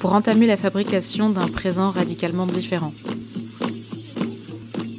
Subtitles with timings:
[0.00, 2.92] pour entamer la fabrication d'un présent radicalement différent.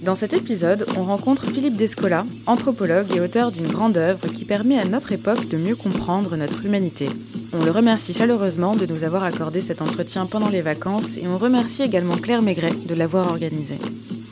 [0.03, 4.77] Dans cet épisode, on rencontre Philippe Descola, anthropologue et auteur d'une grande œuvre qui permet
[4.77, 7.09] à notre époque de mieux comprendre notre humanité.
[7.53, 11.37] On le remercie chaleureusement de nous avoir accordé cet entretien pendant les vacances et on
[11.37, 13.77] remercie également Claire Maigret de l'avoir organisé.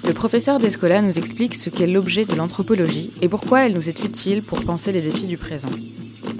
[0.07, 4.03] Le professeur Descola nous explique ce qu'est l'objet de l'anthropologie et pourquoi elle nous est
[4.03, 5.69] utile pour penser les défis du présent.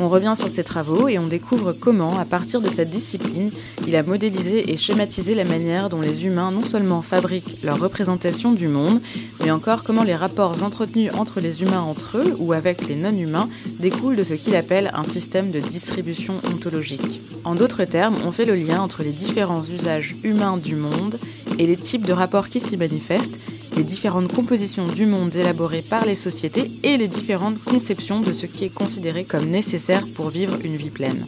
[0.01, 3.51] On revient sur ses travaux et on découvre comment, à partir de cette discipline,
[3.85, 8.53] il a modélisé et schématisé la manière dont les humains non seulement fabriquent leur représentation
[8.53, 9.01] du monde,
[9.43, 13.49] mais encore comment les rapports entretenus entre les humains entre eux ou avec les non-humains
[13.77, 17.21] découlent de ce qu'il appelle un système de distribution ontologique.
[17.43, 21.19] En d'autres termes, on fait le lien entre les différents usages humains du monde
[21.57, 23.37] et les types de rapports qui s'y manifestent
[23.79, 28.45] les différentes compositions du monde élaborées par les sociétés et les différentes conceptions de ce
[28.45, 31.25] qui est considéré comme nécessaire pour vivre une vie pleine.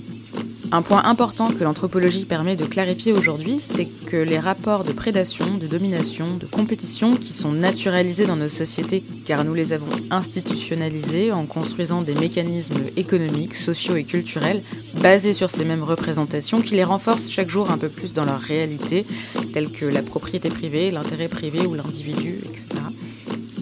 [0.73, 5.57] Un point important que l'anthropologie permet de clarifier aujourd'hui, c'est que les rapports de prédation,
[5.57, 11.33] de domination, de compétition qui sont naturalisés dans nos sociétés car nous les avons institutionnalisés
[11.33, 14.63] en construisant des mécanismes économiques, sociaux et culturels
[15.01, 18.39] basés sur ces mêmes représentations qui les renforcent chaque jour un peu plus dans leur
[18.39, 19.05] réalité,
[19.51, 22.67] telles que la propriété privée, l'intérêt privé ou l'individu, etc.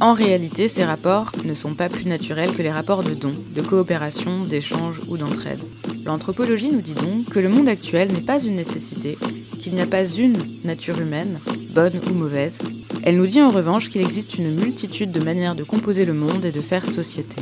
[0.02, 3.62] En réalité, ces rapports ne sont pas plus naturels que les rapports de dons, de
[3.62, 5.60] coopération, d'échange ou d'entraide.
[6.06, 9.18] L'anthropologie nous dit donc que le monde actuel n'est pas une nécessité,
[9.62, 11.40] qu'il n'y a pas une nature humaine,
[11.72, 12.58] bonne ou mauvaise.
[13.04, 16.46] Elle nous dit en revanche qu'il existe une multitude de manières de composer le monde
[16.46, 17.42] et de faire société.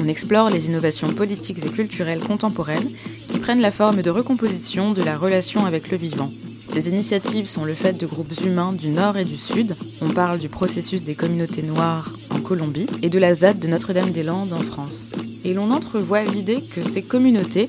[0.00, 2.90] On explore les innovations politiques et culturelles contemporaines
[3.28, 6.30] qui prennent la forme de recomposition de la relation avec le vivant.
[6.72, 9.74] Ces initiatives sont le fait de groupes humains du Nord et du Sud.
[10.00, 14.52] On parle du processus des communautés noires en Colombie et de la ZAD de Notre-Dame-des-Landes
[14.52, 15.12] en France
[15.44, 17.68] et l'on entrevoit l'idée que ces communautés,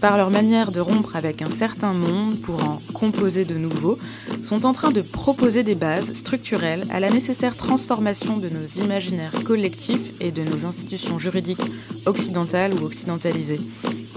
[0.00, 3.98] par leur manière de rompre avec un certain monde pour en composer de nouveaux,
[4.42, 9.44] sont en train de proposer des bases structurelles à la nécessaire transformation de nos imaginaires
[9.44, 11.62] collectifs et de nos institutions juridiques
[12.06, 13.60] occidentales ou occidentalisées.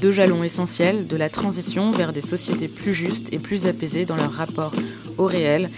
[0.03, 4.17] Deux jalons essentiels de la transition vers des sociétés plus justes et plus apaisées dans
[4.17, 4.73] leur rapport
[5.17, 5.69] au réel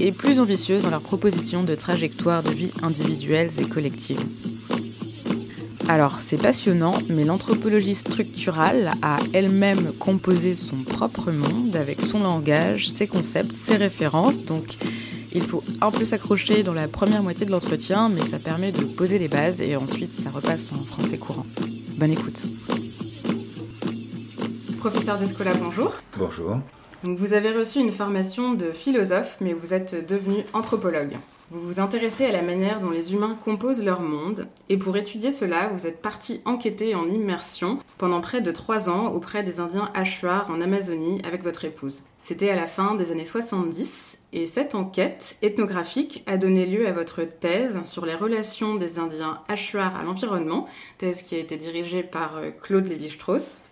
[0.00, 4.24] et plus ambitieuses dans leur proposition de trajectoires de vie individuelles et collectives.
[5.86, 12.88] Alors c'est passionnant, mais l'anthropologie structurale a elle-même composé son propre monde avec son langage,
[12.88, 14.78] ses concepts, ses références, donc
[15.34, 18.82] il faut un peu s'accrocher dans la première moitié de l'entretien, mais ça permet de
[18.82, 21.44] poser les bases et ensuite ça repasse en français courant.
[21.98, 22.46] Bonne écoute.
[24.84, 25.94] Professeur Descola, bonjour.
[26.18, 26.58] Bonjour.
[27.04, 31.16] vous avez reçu une formation de philosophe, mais vous êtes devenu anthropologue.
[31.50, 35.30] Vous vous intéressez à la manière dont les humains composent leur monde, et pour étudier
[35.30, 39.88] cela, vous êtes parti enquêter en immersion pendant près de trois ans auprès des Indiens
[39.94, 42.02] Achuar en Amazonie avec votre épouse.
[42.18, 46.92] C'était à la fin des années 70, et cette enquête ethnographique a donné lieu à
[46.92, 52.02] votre thèse sur les relations des Indiens Achuar à l'environnement, thèse qui a été dirigée
[52.02, 53.62] par euh, Claude Lévi-Strauss.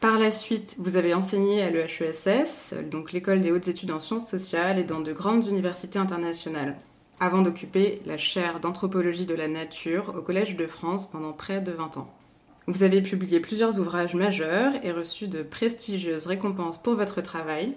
[0.00, 4.28] Par la suite, vous avez enseigné à l'EHESS, donc l'école des hautes études en sciences
[4.28, 6.76] sociales, et dans de grandes universités internationales
[7.20, 11.72] avant d'occuper la chaire d'anthropologie de la nature au Collège de France pendant près de
[11.72, 12.12] 20 ans.
[12.66, 17.74] Vous avez publié plusieurs ouvrages majeurs et reçu de prestigieuses récompenses pour votre travail.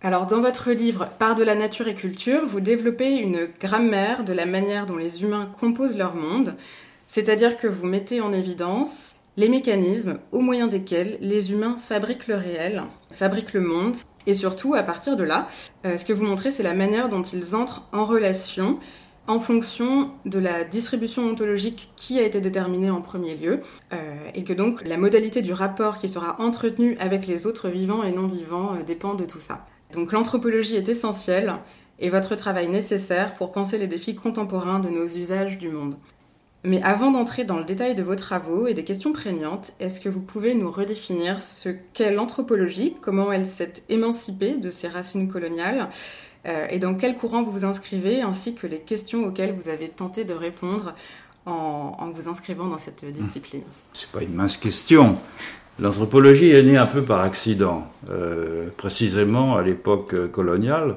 [0.00, 4.32] Alors dans votre livre Par de la nature et culture, vous développez une grammaire de
[4.32, 6.56] la manière dont les humains composent leur monde,
[7.08, 12.36] c'est-à-dire que vous mettez en évidence les mécanismes au moyen desquels les humains fabriquent le
[12.36, 13.96] réel, fabriquent le monde,
[14.26, 15.48] et surtout à partir de là,
[15.84, 18.78] euh, ce que vous montrez, c'est la manière dont ils entrent en relation
[19.26, 23.60] en fonction de la distribution ontologique qui a été déterminée en premier lieu,
[23.92, 23.96] euh,
[24.34, 28.12] et que donc la modalité du rapport qui sera entretenu avec les autres vivants et
[28.12, 29.66] non vivants euh, dépend de tout ça.
[29.92, 31.54] Donc l'anthropologie est essentielle
[31.98, 35.96] et votre travail nécessaire pour penser les défis contemporains de nos usages du monde.
[36.66, 40.08] Mais avant d'entrer dans le détail de vos travaux et des questions prégnantes, est-ce que
[40.08, 45.88] vous pouvez nous redéfinir ce qu'est l'anthropologie, comment elle s'est émancipée de ses racines coloniales
[46.46, 49.88] euh, et dans quel courant vous vous inscrivez, ainsi que les questions auxquelles vous avez
[49.88, 50.94] tenté de répondre
[51.44, 53.62] en, vous inscrivant dans cette discipline?
[53.92, 55.18] C'est pas une mince question.
[55.78, 60.96] L'anthropologie est née un peu par accident, euh, précisément à l'époque coloniale.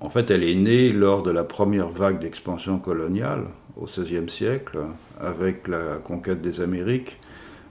[0.00, 3.46] En fait, elle est née lors de la première vague d'expansion coloniale
[3.80, 4.78] au XVIe siècle,
[5.20, 7.18] avec la conquête des Amériques,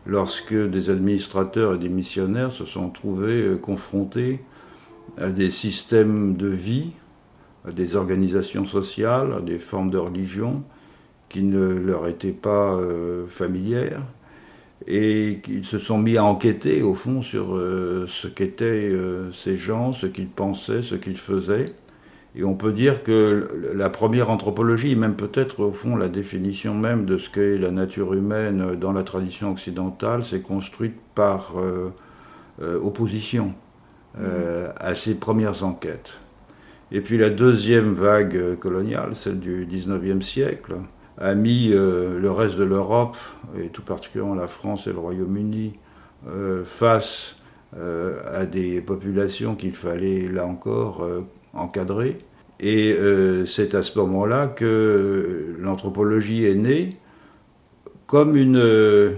[0.06, 4.40] lorsque des administrateurs et des missionnaires se sont trouvés euh, confrontés
[5.18, 6.92] à des systèmes de vie,
[7.66, 10.64] à des organisations sociales, à des formes de religion
[11.28, 14.02] qui ne leur étaient pas euh, familières
[14.88, 18.92] et qu'ils se sont mis à enquêter au fond sur euh, ce qu'étaient
[19.34, 21.74] ces gens, ce qu'ils pensaient, ce qu'ils faisaient.
[22.36, 27.06] Et on peut dire que la première anthropologie, même peut-être au fond la définition même
[27.06, 31.92] de ce qu'est la nature humaine dans la tradition occidentale, s'est construite par euh,
[32.60, 33.54] opposition
[34.18, 34.22] mmh.
[34.78, 36.14] à ces premières enquêtes.
[36.92, 40.76] Et puis la deuxième vague coloniale, celle du 19e siècle,
[41.20, 43.18] a mis euh, le reste de l'Europe,
[43.58, 45.78] et tout particulièrement la France et le Royaume-Uni,
[46.28, 47.36] euh, face
[47.78, 51.06] euh, à des populations qu'il fallait, là encore,
[51.54, 52.18] encadrer.
[52.60, 52.94] Et
[53.48, 56.98] c'est à ce moment-là que l'anthropologie est née
[58.06, 59.16] comme une,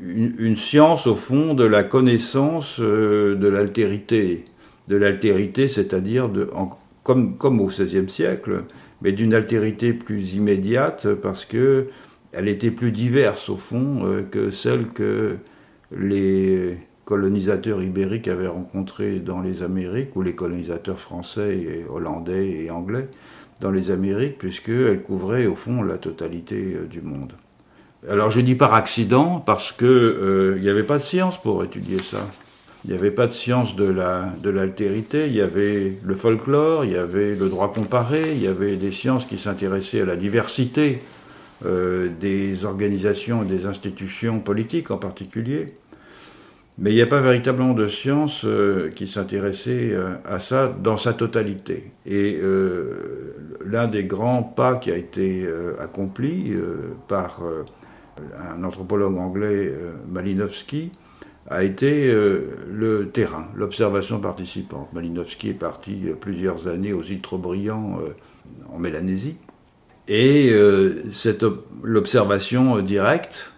[0.00, 4.44] une, science, au fond, de la connaissance de l'altérité.
[4.86, 6.30] De l'altérité, c'est-à-dire,
[7.02, 8.62] comme, comme au XVIe siècle,
[9.02, 11.88] mais d'une altérité plus immédiate parce que
[12.32, 15.36] elle était plus diverse au fond euh, que celle que
[15.96, 22.70] les colonisateurs ibériques avaient rencontrée dans les Amériques ou les colonisateurs français et hollandais et
[22.70, 23.08] anglais
[23.60, 27.32] dans les Amériques puisqu'elle couvrait au fond la totalité euh, du monde.
[28.10, 31.98] Alors je dis par accident parce qu'il euh, n'y avait pas de science pour étudier
[31.98, 32.28] ça.
[32.84, 36.92] Il n'y avait pas de science de l'altérité, la, il y avait le folklore, il
[36.92, 41.00] y avait le droit comparé, il y avait des sciences qui s'intéressaient à la diversité
[41.64, 45.74] euh, des organisations et des institutions politiques en particulier.
[46.78, 50.98] Mais il n'y a pas véritablement de science euh, qui s'intéressait euh, à ça dans
[50.98, 51.92] sa totalité.
[52.04, 52.38] Et
[53.64, 55.48] l'un des grands pas qui a été
[55.80, 56.54] accompli
[57.08, 57.42] par
[58.38, 59.72] un anthropologue anglais,
[60.08, 60.92] Malinowski,
[61.48, 64.92] a été euh, le terrain, l'observation participante.
[64.92, 68.14] Malinowski est parti euh, plusieurs années aux îles Trobriand euh,
[68.72, 69.36] en Mélanésie.
[70.08, 70.52] Et
[71.82, 73.50] l'observation directe,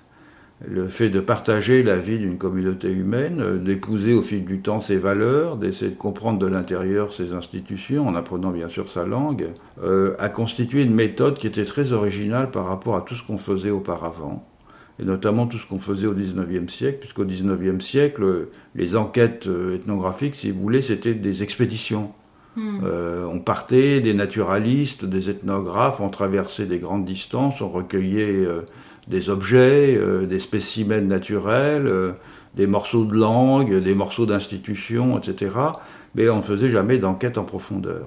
[0.66, 4.98] le fait de partager la vie d'une communauté humaine, d'épouser au fil du temps ses
[4.98, 10.28] valeurs, d'essayer de comprendre de l'intérieur ses institutions, en apprenant bien sûr sa langue, a
[10.28, 14.44] constitué une méthode qui était très originale par rapport à tout ce qu'on faisait auparavant
[15.00, 19.76] et notamment tout ce qu'on faisait au XIXe siècle, puisqu'au XIXe siècle, les enquêtes euh,
[19.76, 22.12] ethnographiques, si vous voulez, c'était des expéditions.
[22.56, 22.80] Hmm.
[22.82, 28.62] Euh, on partait, des naturalistes, des ethnographes, on traversait des grandes distances, on recueillait euh,
[29.08, 32.14] des objets, des spécimens naturels,
[32.54, 35.50] des morceaux de langue, des morceaux d'institutions, etc.
[36.14, 38.06] Mais on ne faisait jamais d'enquête en profondeur.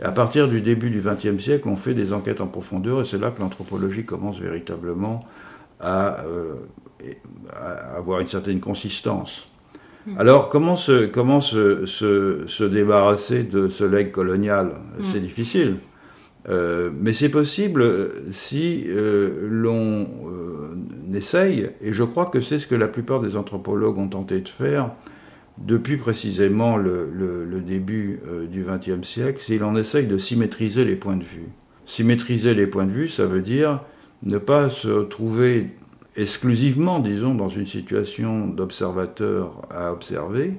[0.00, 3.04] Et à partir du début du XXe siècle, on fait des enquêtes en profondeur, et
[3.04, 5.24] c'est là que l'anthropologie commence véritablement
[5.82, 6.54] euh,
[7.52, 9.46] à, avoir une certaine consistance.
[10.06, 10.18] Hmm.
[10.18, 14.72] Alors, comment, se, comment se, se, débarrasser de ce legs colonial?
[14.98, 15.04] Hmm.
[15.04, 15.78] C'est difficile.
[16.48, 20.08] Euh, mais c'est possible si euh, l'on
[21.12, 24.48] essaye, et je crois que c'est ce que la plupart des anthropologues ont tenté de
[24.48, 24.92] faire
[25.58, 31.16] depuis précisément le, le début du XXe siècle, si l'on essaye de symétriser les points
[31.16, 31.48] de vue.
[31.84, 33.82] Symétriser les points de vue, ça veut dire
[34.22, 35.70] ne pas se trouver
[36.16, 40.54] exclusivement, disons, dans une situation d'observateur à observer,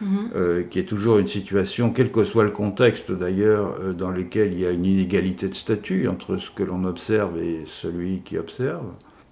[0.00, 0.30] mhm.
[0.34, 4.52] euh, qui est toujours une situation, quel que soit le contexte d'ailleurs, euh, dans lequel
[4.52, 8.38] il y a une inégalité de statut entre ce que l'on observe et celui qui
[8.38, 8.86] observe,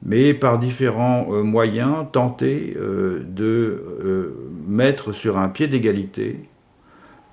[0.05, 4.35] mais par différents euh, moyens tenter de
[4.67, 6.49] mettre sur un pied d'égalité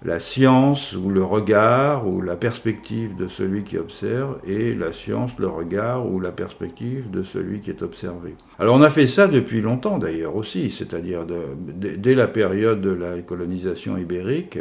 [0.04, 5.32] la science ou le regard ou la perspective de celui qui observe et la science,
[5.38, 8.36] le regard ou la perspective de celui qui est observé.
[8.60, 13.22] Alors on a fait ça depuis longtemps d'ailleurs aussi, c'est-à-dire dès la période de la
[13.22, 14.58] colonisation ibérique,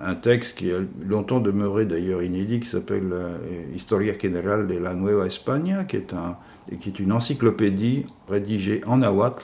[0.00, 3.38] un texte qui a longtemps demeuré d'ailleurs inédit qui s'appelle euh,
[3.74, 6.36] Historia General de la Nueva España, qui est, un,
[6.78, 9.42] qui est une encyclopédie rédigée en nahuatl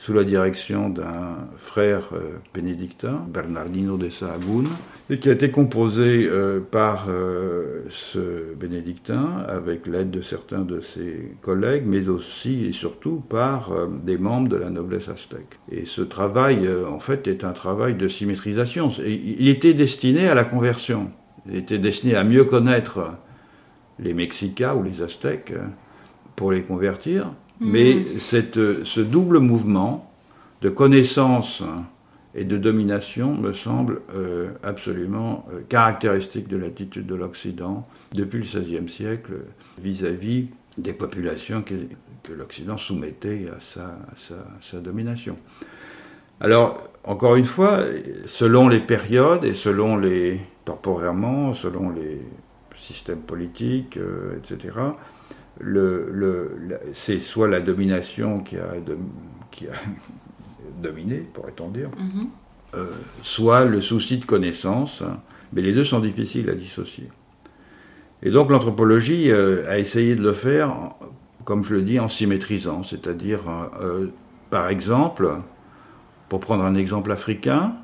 [0.00, 4.64] sous la direction d'un frère euh, bénédictin, Bernardino de Sahagún,
[5.10, 10.80] et qui a été composé euh, par euh, ce bénédictin avec l'aide de certains de
[10.80, 15.58] ses collègues, mais aussi et surtout par des membres de la noblesse aztèque.
[15.70, 18.88] Et ce travail, en fait, est un travail de symétrisation.
[19.04, 21.10] il était destiné à la conversion.
[21.46, 23.12] Il était destiné à mieux connaître
[23.98, 25.52] les Mexicas ou les Aztèques
[26.36, 28.18] pour les convertir, mais mhm.
[28.18, 30.10] cette, ce double mouvement
[30.62, 31.62] de connaissance
[32.34, 38.44] et de domination me semble euh, absolument euh, caractéristique de l'attitude de l'Occident depuis le
[38.44, 39.32] XVIe siècle
[39.78, 40.46] vis-à-vis
[40.78, 41.74] des populations que,
[42.22, 45.36] que l'Occident soumettait à sa, sa, sa, domination.
[46.40, 47.84] Alors, encore une fois,
[48.26, 52.20] selon les périodes et selon les temporairement, selon les
[52.76, 54.78] systèmes politiques, euh, etc.,
[55.60, 56.62] le,
[56.94, 58.74] c'est soit la domination qui a,
[59.50, 59.72] qui a
[60.82, 62.28] dominé, pourrait-on dire, mhm.
[62.74, 62.90] euh,
[63.22, 65.20] soit le souci de connaissance, hein.
[65.52, 67.08] mais les deux sont difficiles à dissocier.
[68.22, 70.74] Et donc l'anthropologie euh, a essayé de le faire,
[71.44, 73.40] comme je le dis, en symétrisant, c'est-à-dire,
[73.80, 74.08] euh,
[74.50, 75.38] par exemple,
[76.28, 77.74] pour prendre un exemple africain,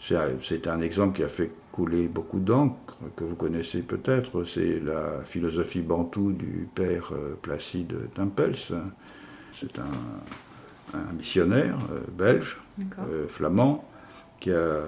[0.00, 5.24] c'est un exemple qui a fait couler beaucoup d'encre, que vous connaissez peut-être, c'est la
[5.24, 8.56] philosophie bantoue du père euh, Placide Timpels.
[9.58, 13.84] C'est un, missionnaire euh, belge, euh, flamand,
[14.40, 14.82] qui a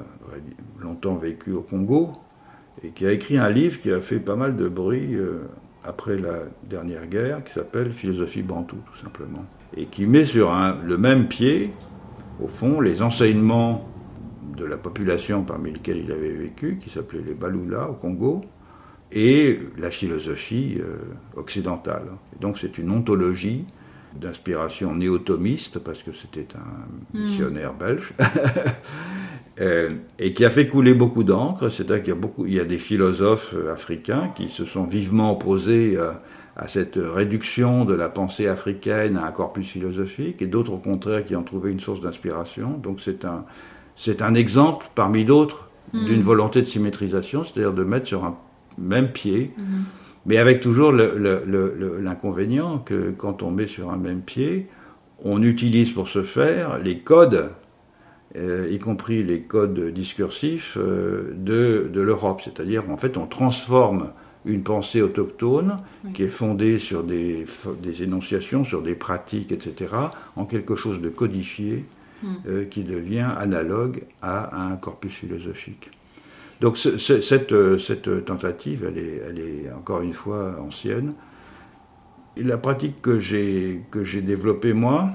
[0.78, 2.12] longtemps vécu au Congo
[2.82, 5.16] et qui a écrit un livre qui a fait pas mal de bruit
[5.84, 9.44] après la dernière guerre, qui s'appelle Philosophie bantoue, tout simplement,
[9.76, 10.52] et qui met sur
[10.84, 11.70] le même pied,
[12.42, 13.88] au fond, les enseignements
[14.56, 18.44] de la population parmi lesquelles il avait vécu, qui s'appelait les Balula au Congo,
[19.12, 20.96] et la philosophie euh,
[21.36, 22.06] occidentale.
[22.40, 23.64] donc c'est une ontologie
[24.18, 27.24] d'inspiration néotomiste, parce que c'était un hmm.
[27.24, 28.12] missionnaire belge,
[29.60, 32.60] euh, et qui a fait couler beaucoup d'encre, c'est-à-dire qu'il y a, beaucoup, il y
[32.60, 35.98] a des philosophes euh, africains qui se sont vivement opposés
[36.56, 41.24] à cette réduction de la pensée africaine à un corpus philosophique, et d'autres au contraire
[41.24, 42.78] qui ont trouvé une source d'inspiration.
[42.78, 43.44] Donc c'est un,
[43.96, 46.04] c'est un exemple parmi d'autres hmm.
[46.04, 48.36] d'une volonté de symétrisation, c'est-à-dire de mettre sur un
[48.78, 49.82] même pied, hmm.
[50.26, 54.68] mais avec toujours l'inconvénient que quand on met sur un même pied,
[55.24, 57.50] on utilise pour ce faire les codes,
[58.36, 62.42] euh, y compris les codes discursifs euh, de, l'Europe.
[62.44, 64.10] C'est-à-dire, en fait, on transforme
[64.44, 65.78] une pensée autochtone
[66.12, 67.46] qui est fondée sur des,
[67.82, 69.94] des, énonciations, sur des pratiques, etc.,
[70.36, 71.84] en quelque chose de codifié.
[72.46, 75.90] Euh, qui devient analogue à, un corpus philosophique.
[76.60, 81.14] Donc cette, euh, cette, tentative, elle est, elle est, encore une fois ancienne.
[82.36, 83.82] la pratique que j'ai
[84.22, 85.10] développée moi,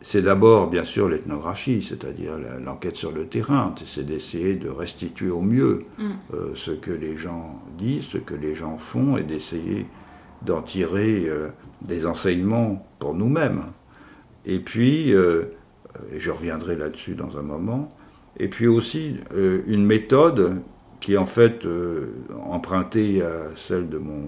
[0.00, 5.40] c'est d'abord bien sûr l'ethnographie, c'est-à-dire l'enquête sur le terrain, c'est d'essayer de restituer au
[5.40, 6.10] mieux hmm.
[6.34, 9.86] euh, ce que les gens disent, ce que les gens font, et d'essayer
[10.42, 11.28] d'en tirer
[11.82, 13.72] des enseignements pour nous-mêmes.
[14.48, 15.44] Et puis, euh,
[16.12, 17.92] et je reviendrai là-dessus dans un moment.
[18.38, 20.62] Et puis aussi euh, une méthode
[21.00, 22.12] qui est en fait euh,
[22.48, 24.22] empruntée à celle de mon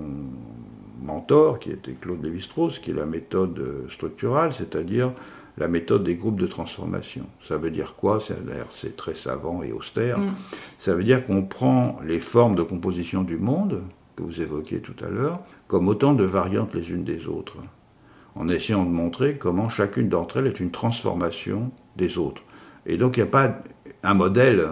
[1.02, 5.12] mentor, qui était Claude Lévi-Strauss, qui est la méthode structurale, c'est-à-dire
[5.56, 7.26] la méthode des groupes de transformation.
[7.48, 8.18] Ça veut dire quoi?
[8.74, 10.18] C'est très savant et austère.
[10.18, 10.34] Mm.
[10.78, 13.82] Ça veut dire qu'on prend les formes de composition du monde,
[14.16, 17.56] que vous évoquiez tout à l'heure, comme autant de variantes les unes des autres
[18.34, 22.42] en essayant de montrer comment chacune d'entre elles est une transformation des autres.
[22.86, 23.58] Et donc il n'y a pas
[24.02, 24.68] un modèle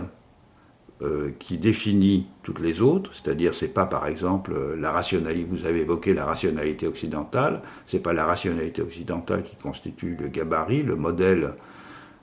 [1.02, 5.82] euh, qui définit toutes les autres, c'est-à-dire c'est pas par exemple la rationalité, vous avez
[5.82, 11.54] évoqué la rationalité occidentale, c'est pas la rationalité occidentale qui constitue le gabarit, le modèle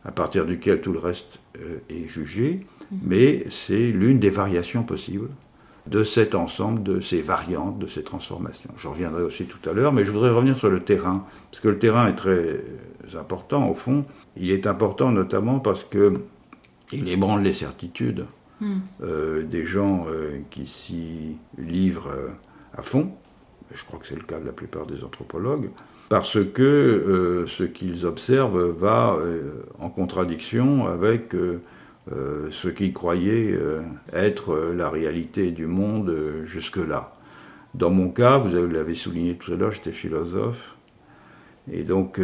[0.03, 2.95] à partir duquel tout le reste euh, est jugé, mmh.
[3.03, 5.29] mais c'est l'une des variations possibles
[5.87, 8.71] de cet ensemble, de ces variantes, de ces transformations.
[8.77, 11.67] Je reviendrai aussi tout à l'heure, mais je voudrais revenir sur le terrain, parce que
[11.67, 12.61] le terrain est très
[13.15, 14.05] important au fond.
[14.35, 16.13] Il est important notamment parce que
[16.91, 18.25] il ébranle les certitudes
[18.61, 18.77] hmm.
[19.03, 22.29] euh, des gens euh, qui s'y livrent euh,
[22.75, 23.11] à fond.
[23.73, 25.69] Je crois que c'est le cas de la plupart des anthropologues,
[26.09, 29.17] parce que ce qu'ils observent va
[29.79, 31.33] en contradiction avec
[32.11, 33.81] euh, ce qu'ils croyaient euh,
[34.13, 37.15] être la réalité du monde jusque-là.
[37.73, 40.75] Dans mon cas, vous l'avez souligné tout à l'heure, j'étais philosophe.
[41.71, 42.21] Et donc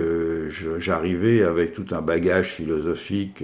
[0.78, 3.44] j'arrivais avec tout un bagage philosophique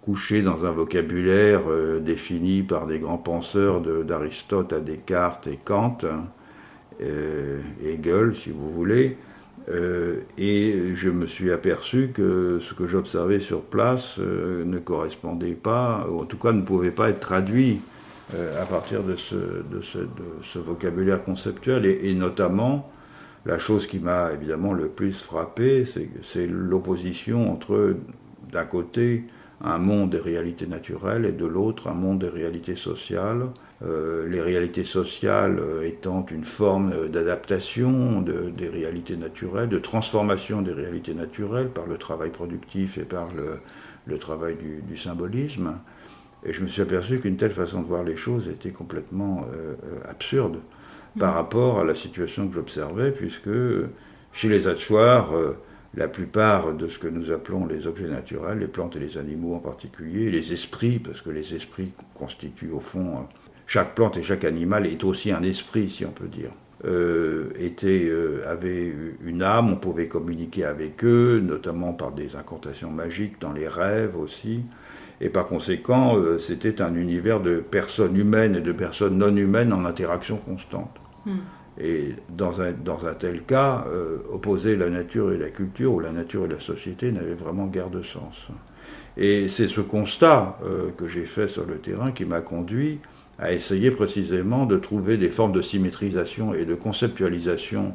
[0.00, 1.62] couché dans un vocabulaire
[2.00, 5.98] défini par des grands penseurs d'Aristote à Descartes et Kant,
[7.00, 9.18] Hegel si vous voulez.
[9.70, 15.54] Euh, et je me suis aperçu que ce que j'observais sur place euh, ne correspondait
[15.54, 17.80] pas, ou en tout cas ne pouvait pas être traduit
[18.34, 22.90] euh, à partir de ce, vocabulaire conceptuel, et, notamment
[23.44, 25.84] la chose qui m'a évidemment le plus frappé,
[26.22, 27.96] c'est l'opposition entre,
[28.50, 29.24] d'un côté,
[29.60, 33.48] un monde des réalités naturelles et de l'autre, un monde des réalités sociales
[33.80, 40.72] les réalités sociales euh, étant une forme euh, d'adaptation des réalités naturelles, de transformation des
[40.72, 45.78] réalités naturelles par le travail productif et par le, travail du, symbolisme.
[46.44, 49.46] Et je me suis aperçu qu'une telle façon de voir les choses était complètement
[50.08, 50.58] absurde
[51.18, 51.36] par mm.
[51.36, 53.50] rapport à la situation que j'observais, puisque
[54.32, 55.30] chez les Hatchoirs,
[55.94, 59.54] la plupart de ce que nous appelons les objets naturels, les plantes et les animaux
[59.54, 63.26] en particulier, les esprits, parce que les esprits constituent au fond
[63.68, 66.50] chaque plante et chaque animal est aussi un esprit, si on peut dire.
[66.86, 72.90] Euh, était, euh, avait une âme, on pouvait communiquer avec eux, notamment par des incantations
[72.90, 74.62] magiques dans les rêves aussi.
[75.20, 79.74] Et par conséquent, euh, c'était un univers de personnes humaines et de personnes non humaines
[79.74, 80.96] en interaction constante.
[81.26, 81.38] Hmm.
[81.78, 83.86] Et dans un, dans un tel cas,
[84.32, 87.88] opposer la nature et la culture, ou la nature et la société, n'avait vraiment guère
[87.88, 88.48] de sens.
[89.16, 90.58] Et c'est ce constat
[90.96, 92.98] que j'ai fait sur le terrain qui m'a conduit
[93.38, 97.94] à essayer précisément de trouver des formes de symétrisation et de conceptualisation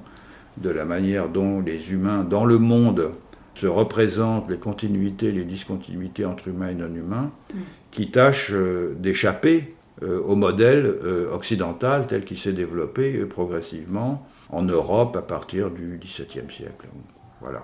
[0.58, 3.12] de la manière dont les humains dans le monde
[3.56, 7.58] se représentent les continuités, les discontinuités entre humains et non humains, mm.
[7.92, 14.64] qui tâchent euh, d'échapper euh, au modèle euh, occidental tel qu'il s'est développé progressivement en
[14.64, 16.88] Europe à partir du XVIIe siècle.
[17.42, 17.64] Voilà.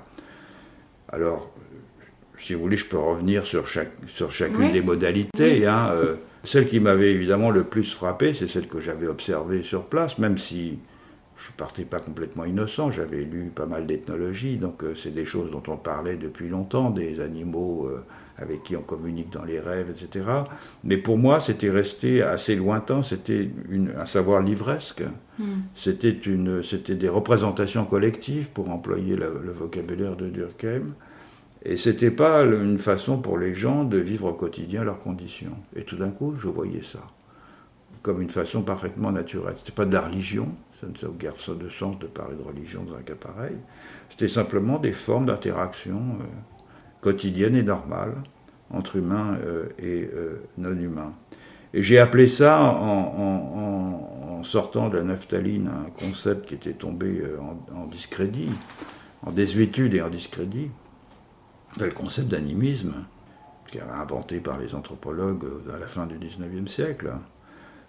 [1.11, 1.51] Alors,
[2.37, 5.65] si vous voulez, je peux revenir sur, chaque, sur chacune des modalités.
[5.65, 5.91] Hein,
[6.43, 10.37] celle qui m'avait évidemment le plus frappé, c'est celle que j'avais observée sur place, même
[10.37, 10.79] si
[11.37, 15.25] je ne partais pas complètement innocent, j'avais lu pas mal d'ethnologie, donc euh, c'est des
[15.25, 18.03] choses dont on parlait depuis longtemps, des animaux euh,
[18.37, 20.25] avec qui on communique dans les rêves, etc.
[20.83, 23.49] Mais pour moi, c'était resté assez lointain, c'était
[23.97, 25.03] un savoir livresque,
[25.37, 25.43] hmm.
[25.75, 30.93] c'était des représentations collectives, pour employer le vocabulaire de Durkheim.
[31.63, 35.57] Et c'était pas une façon pour les gens de vivre au quotidien leurs conditions.
[35.75, 36.99] Et tout d'un coup, je voyais ça
[38.01, 39.55] comme une façon parfaitement naturelle.
[39.57, 40.47] C'était pas de la religion,
[40.79, 43.55] ça n'a guère de sens de parler de religion dans un cas pareil.
[44.09, 46.23] C'était simplement des formes d'interaction euh,
[47.01, 48.15] quotidiennes et normales
[48.71, 51.13] entre humains euh, et euh, non humains.
[51.73, 57.77] Et j'ai appelé ça, en, sortant de la naphtaline, un concept qui était tombé en,
[57.77, 58.49] en discrédit,
[59.21, 60.71] en désuétude et en discrédit,
[61.79, 62.93] le concept d'animisme,
[63.69, 67.11] qui est inventé par les anthropologues à la fin du XIXe siècle,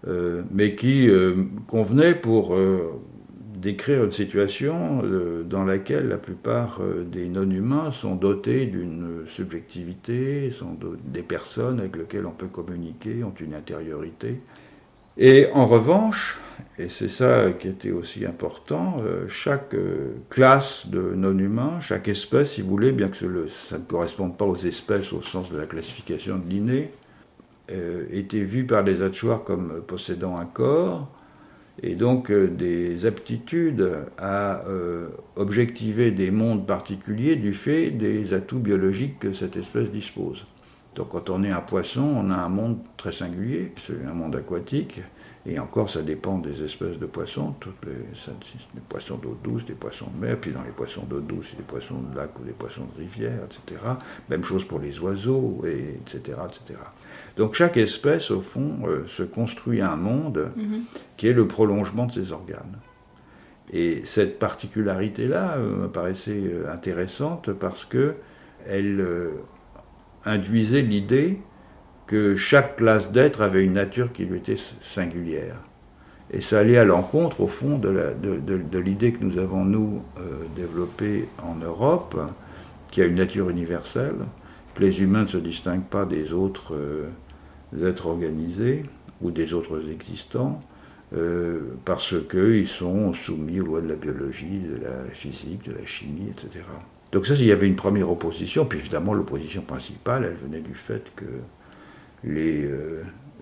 [0.07, 3.01] euh, mais qui euh, convenait pour euh,
[3.55, 5.03] décrire une situation
[5.45, 12.25] dans laquelle la plupart des non-humains sont dotés d'une subjectivité, sont des personnes avec lesquelles
[12.25, 14.41] on peut communiquer, ont une intériorité.
[15.19, 16.39] Et en revanche,
[16.81, 22.53] et c'est ça qui était aussi important, euh, chaque euh, classe de non-humains, chaque espèce,
[22.53, 23.17] si vous voulez, bien que
[23.49, 26.91] ça ne corresponde pas aux espèces au sens de la classification de Linné,
[27.71, 31.11] euh, était vue par les Hatchoirs comme possédant un corps,
[31.83, 33.89] et donc des aptitudes
[34.19, 34.65] à
[35.37, 40.45] objectiver des mondes particuliers du fait des atouts biologiques que cette espèce dispose.
[40.95, 44.37] Donc quand on est un poisson, on a un monde très singulier, c'est un monde
[44.37, 45.01] aquatique,
[45.51, 49.73] et encore, ça dépend des espèces de poissons, toutes les, des poissons d'eau douce, des
[49.73, 52.53] poissons de mer, puis dans les poissons d'eau douce, des poissons de lac ou des
[52.53, 53.81] poissons de rivière, etc.
[54.29, 56.79] Même chose pour les oiseaux, et, etc., etc.
[57.37, 60.85] Donc chaque espèce, au fond, euh, se construit un monde mhm.
[61.17, 62.79] qui est le prolongement de ses organes.
[63.73, 68.15] Et cette particularité-là euh, me paraissait euh, intéressante parce que
[68.69, 69.05] elle
[70.27, 71.41] induisait l'idée
[72.11, 75.61] que chaque classe d'être avait une nature qui lui était singulière.
[76.33, 81.29] Et ça allait à l'encontre, au fond, de l'idée que nous avons, nous, euh, développée
[81.41, 82.21] en Europe,
[82.91, 84.17] qui a une nature universelle,
[84.75, 88.83] que les humains ne se distinguent pas des autres euh, êtres organisés
[89.23, 90.59] ou des autres existants,
[91.15, 95.87] euh, parce qu'ils sont soumis aux lois de la biologie, de la physique, de la
[95.87, 96.65] chimie, etc.
[97.13, 100.75] Donc ça, il y avait une première opposition, puis évidemment l'opposition principale, elle venait du
[100.75, 101.27] fait que
[102.25, 102.69] les,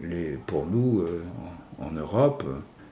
[0.01, 1.05] les, pour nous,
[1.81, 2.45] en, Europe,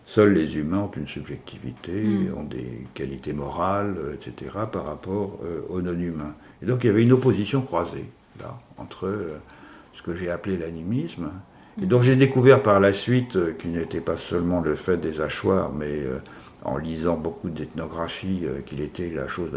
[0.06, 2.34] seuls les humains ont une subjectivité, mm.
[2.36, 6.34] ont des qualités morales, etc., par rapport aux non-humains.
[6.62, 8.06] Et donc il y avait une opposition croisée,
[8.40, 9.12] là, entre
[9.94, 11.30] ce que j'ai appelé l'animisme,
[11.80, 15.72] et donc j'ai découvert par la suite qu'il n'était pas seulement le fait des hachoirs,
[15.72, 16.02] mais
[16.66, 19.50] en lisant beaucoup d'ethnographie, euh, qu'il était la chose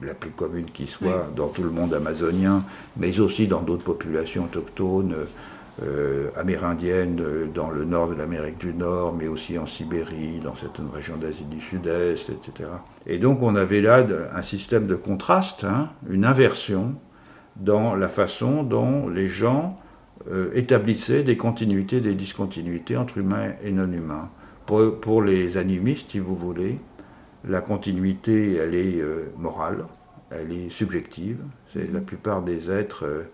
[0.00, 2.64] la, plus commune qui soit dans tout le monde amazonien,
[2.96, 5.14] mais aussi dans d'autres populations autochtones,
[5.82, 10.54] euh, amérindiennes, euh, dans le nord de l'Amérique du Nord, mais aussi en Sibérie, dans
[10.54, 12.68] certaines régions d'Asie du Sud-Est, etc.
[13.06, 14.04] Et donc on avait là
[14.34, 16.94] un système de contraste, hein, une inversion
[17.56, 19.76] dans la façon dont les gens
[20.54, 24.30] établissaient des continuités, des discontinuités entre humains et non humains.
[24.66, 26.78] Pour, les animistes, si vous voulez,
[27.46, 29.84] la continuité, elle est euh, morale,
[30.30, 31.38] elle est subjective.
[31.74, 33.26] la plupart des êtres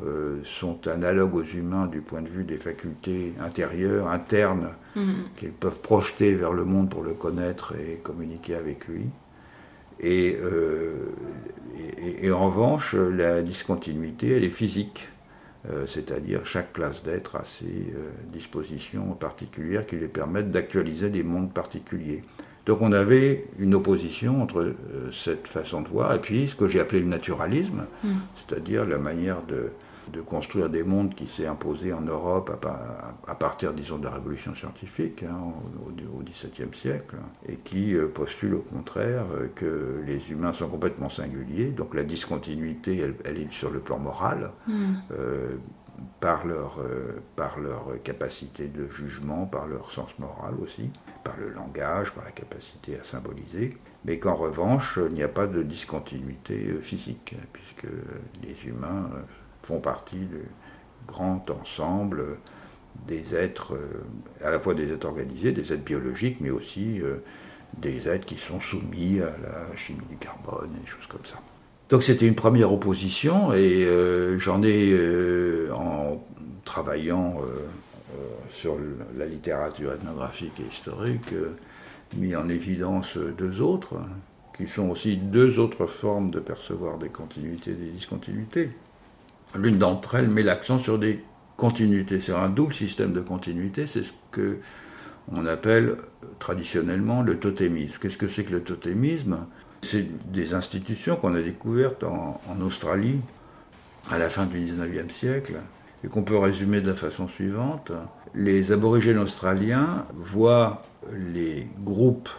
[0.00, 5.24] euh, euh, sont analogues aux humains du point de vue des facultés intérieures, internes, mhm.
[5.36, 9.06] qu'ils peuvent projeter vers le monde pour le connaître et communiquer avec lui.
[10.00, 10.36] et
[12.32, 15.08] en revanche, la discontinuité, elle est physique.
[15.70, 21.22] Euh, c'est-à-dire chaque classe d'être a ses euh, dispositions particulières qui lui permettent d'actualiser des
[21.22, 22.20] mondes particuliers.
[22.66, 24.74] Donc on avait une opposition entre euh,
[25.12, 28.08] cette façon de voir et puis ce que j'ai appelé le naturalisme, mm.
[28.36, 29.70] c'est-à-dire la manière de,
[30.10, 32.50] de construire des mondes qui s'est imposé en Europe
[33.26, 35.52] à, partir, disons, de la révolution scientifique hein,
[35.86, 37.16] au XVIIe siècle,
[37.48, 42.04] et qui euh, postule au contraire euh, que les humains sont complètement singuliers, donc la
[42.04, 44.94] discontinuité, elle, est sur le plan moral, hmm.
[45.12, 45.52] euh,
[46.20, 46.80] par, leur,
[47.36, 50.90] par leur capacité de jugement, par leur sens moral aussi,
[51.22, 55.46] par le langage, par la capacité à symboliser, mais qu'en revanche, il n'y a pas
[55.46, 57.86] de discontinuité physique, puisque
[58.42, 59.08] les humains
[59.64, 60.42] font partie du
[61.06, 62.38] grand ensemble
[63.06, 67.16] des êtres, euh, à la fois des êtres organisés, des êtres biologiques, mais aussi euh,
[67.78, 71.40] des êtres qui sont soumis à la chimie du carbone et des choses comme ça.
[71.90, 74.96] Donc c'était une première opposition et euh, j'en ai,
[75.70, 76.22] en
[76.64, 77.40] travaillant
[78.48, 78.76] sur
[79.18, 81.34] la littérature ethnographique et historique,
[82.16, 83.96] mis en évidence deux autres,
[84.56, 88.70] qui sont aussi deux autres formes de percevoir des continuités et des discontinuités.
[89.56, 91.22] L'une d'entre elles met l'accent sur des
[91.56, 94.58] continuités, c'est un double système de continuité, c'est ce que
[95.32, 95.96] on appelle
[96.38, 97.96] traditionnellement le totémisme.
[98.00, 99.46] Qu'est-ce que c'est que le totémisme?
[99.82, 103.20] C'est des institutions qu'on a découvertes en, Australie
[104.10, 105.54] à la fin du 19e siècle
[106.02, 107.92] et qu'on peut résumer de la façon suivante.
[108.34, 112.30] Les aborigènes australiens voient les groupes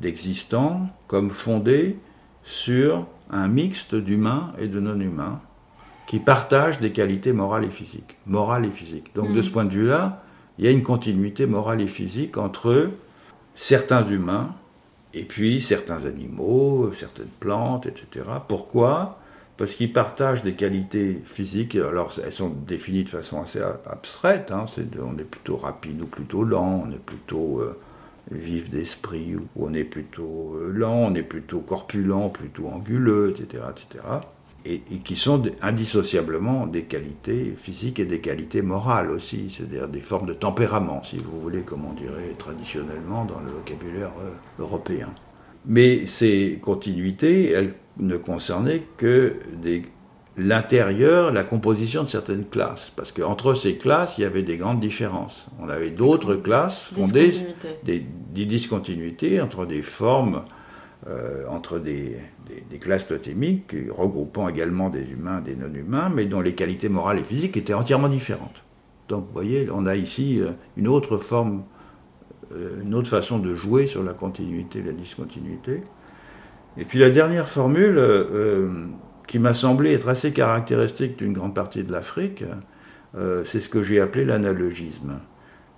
[0.00, 1.98] d'existants comme fondés
[2.44, 5.40] sur un mixte d'humains et de non-humains
[6.06, 8.16] qui partagent des qualités morales et physiques.
[8.26, 9.14] Morales et physiques.
[9.14, 9.52] Donc de ce mm.
[9.52, 10.22] point de vue-là,
[10.58, 12.90] il y a une continuité morale et physique entre
[13.54, 14.54] certains humains
[15.12, 18.26] et puis certains animaux, certaines plantes, etc.
[18.48, 19.18] Pourquoi?
[19.56, 21.76] Parce qu'ils partagent des qualités physiques.
[21.76, 24.50] Alors elles sont définies de façon assez abstraite.
[24.52, 24.66] Hein.
[25.00, 27.78] on est plutôt rapide ou plutôt lent, on est plutôt euh,
[28.30, 33.62] vif d'esprit ou on est plutôt euh, lent, on est plutôt corpulent, plutôt anguleux, etc.
[33.70, 34.04] etc
[34.64, 40.26] et, qui sont indissociablement des qualités physiques et des qualités morales aussi, c'est-à-dire des formes
[40.26, 45.08] de tempérament, si vous voulez, comme on dirait traditionnellement dans le vocabulaire euh, européen.
[45.66, 49.36] Mais ces continuités, elles ne concernaient que
[50.36, 52.92] l'intérieur, la composition de certaines classes.
[52.96, 55.46] Parce qu'entre ces classes, il y avait des grandes différences.
[55.60, 57.32] On avait d'autres classes fondées,
[57.84, 60.42] des, des, discontinuités entre des formes,
[61.06, 62.16] euh, entre des,
[62.70, 67.24] des, classes totémiques regroupant également des humains, des non-humains, mais dont les qualités morales et
[67.24, 68.62] physiques étaient entièrement différentes.
[69.08, 71.64] Donc vous voyez, on a ici euh, une autre forme,
[72.54, 75.82] euh, une autre façon de jouer sur la continuité et la discontinuité.
[76.76, 78.86] Et puis la dernière formule, euh,
[79.26, 82.44] qui m'a semblé être assez caractéristique d'une grande partie de l'Afrique,
[83.44, 85.20] c'est ce que j'ai appelé l'analogisme.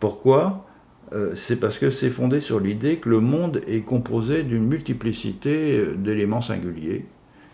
[0.00, 0.66] Pourquoi?
[1.12, 5.78] Euh, c'est parce que c'est fondé sur l'idée que le monde est composé d'une multiplicité
[5.78, 7.06] euh, d'éléments singuliers.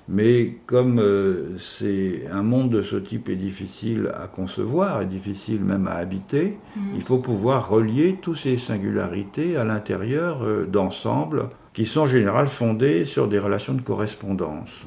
[0.08, 5.62] Mais comme euh, c'est un monde de ce type est difficile à concevoir et difficile
[5.62, 6.80] même à habiter, mm.
[6.96, 13.04] il faut pouvoir relier toutes ces singularités à l'intérieur d'ensembles qui sont en général fondés
[13.04, 14.82] sur des relations de correspondance.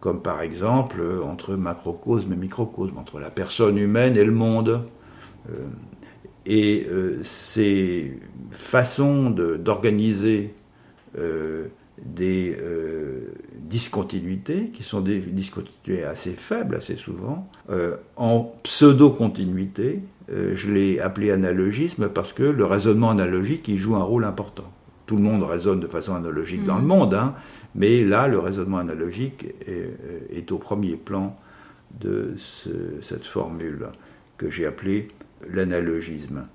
[0.00, 4.82] Comme par exemple entre macrocosme et microcosme, entre la personne humaine et le monde.
[6.46, 8.18] Et euh, ces
[8.50, 10.54] façons d'organiser
[11.18, 11.66] euh,
[11.98, 12.56] des
[13.56, 17.48] discontinuités, qui sont des discontinuités assez faibles, assez souvent,
[18.16, 20.00] en pseudo-continuité.
[20.28, 24.72] je l'ai appelé analogisme parce que le raisonnement analogique, il joue un rôle important.
[25.06, 26.86] Tout le monde raisonne de façon analogique dans le mmh.
[26.86, 27.34] monde, hein,
[27.74, 31.36] mais là, le raisonnement analogique est, au premier plan
[32.00, 32.34] de
[33.00, 33.88] cette formule
[34.36, 35.08] que j'ai appelée
[35.50, 36.46] l'analogisme.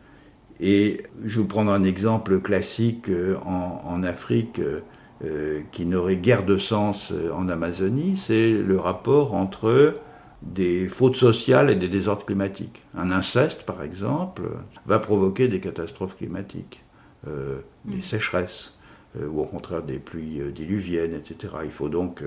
[0.59, 4.81] Et je vous prendre un exemple classique euh, en, Afrique euh,
[5.23, 9.95] euh, qui n'aurait guère de sens en Amazonie, c'est le rapport entre
[10.41, 12.83] des fautes sociales et des désordres climatiques.
[12.95, 14.43] Un inceste, par exemple,
[14.85, 16.83] va provoquer des catastrophes climatiques,
[17.25, 18.03] des mm.
[18.03, 18.77] sécheresses,
[19.19, 21.55] ou au contraire des pluies diluviennes, etc.
[21.65, 22.23] Il faut donc,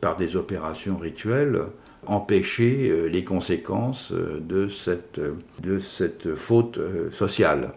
[0.00, 1.64] par des opérations rituelles,
[2.06, 6.78] empêcher euh, les conséquences euh, de cette, euh, de cette faute
[7.12, 7.74] sociale.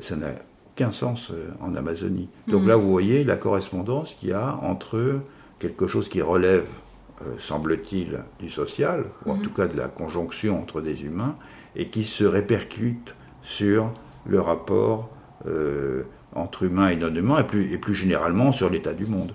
[0.00, 0.28] Ça n'a
[0.70, 2.28] aucun sens en Amazonie.
[2.46, 2.68] Donc mhm.
[2.68, 5.18] là, vous voyez la correspondance qu'il y a entre
[5.58, 6.68] quelque chose qui relève,
[7.38, 9.42] semble-t-il, du social, ou en mhm.
[9.42, 11.34] tout cas de la conjonction entre des humains,
[11.74, 13.90] et qui se répercute sur
[14.26, 15.10] le rapport
[16.36, 19.32] entre humains et non-humains, et plus, et plus généralement sur l'état du monde.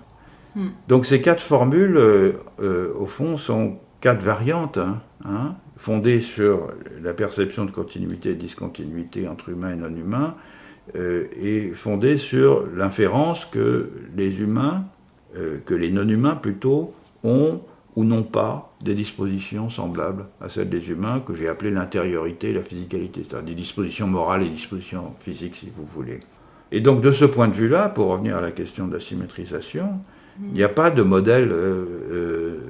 [0.56, 0.70] Mhm.
[0.88, 1.98] Donc ces quatre formules,
[2.58, 6.68] au fond, sont quatre variantes, hein, hein, fondées sur
[7.02, 10.34] la perception de continuité et de discontinuité entre humains et non-humains,
[10.96, 14.84] euh, et fondées sur l'inférence que les humains,
[15.36, 17.60] euh, que les non-humains plutôt, ont
[17.96, 22.52] ou n'ont pas des dispositions semblables à celles des humains, que j'ai appelées l'intériorité et
[22.52, 26.20] la physicalité, c'est-à-dire des dispositions morales et des dispositions physiques, si vous voulez.
[26.72, 30.00] Et donc, de ce point de vue-là, pour revenir à la question de la symétrisation,
[30.40, 32.60] il n'y a pas de modèle euh,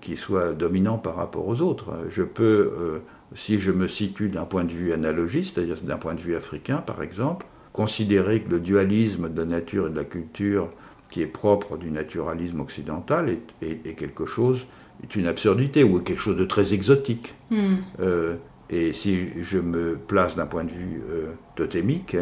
[0.00, 1.92] qui soit dominant par rapport aux autres.
[2.08, 2.98] Je peux, euh,
[3.34, 6.78] si je me situe d'un point de vue analogiste, c'est-à-dire d'un point de vue africain
[6.78, 10.70] par exemple, considérer que le dualisme de la nature et de la culture
[11.08, 14.66] qui est propre du naturalisme occidental est, quelque chose,
[15.02, 17.34] est une absurdité ou quelque chose de très exotique.
[17.50, 17.76] Hmm.
[18.00, 18.36] Euh,
[18.68, 22.16] et si je me place d'un point de vue euh, totémique,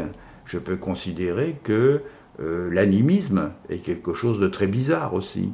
[0.47, 2.01] je peux considérer que
[2.71, 5.51] l'animisme est quelque chose de très bizarre aussi,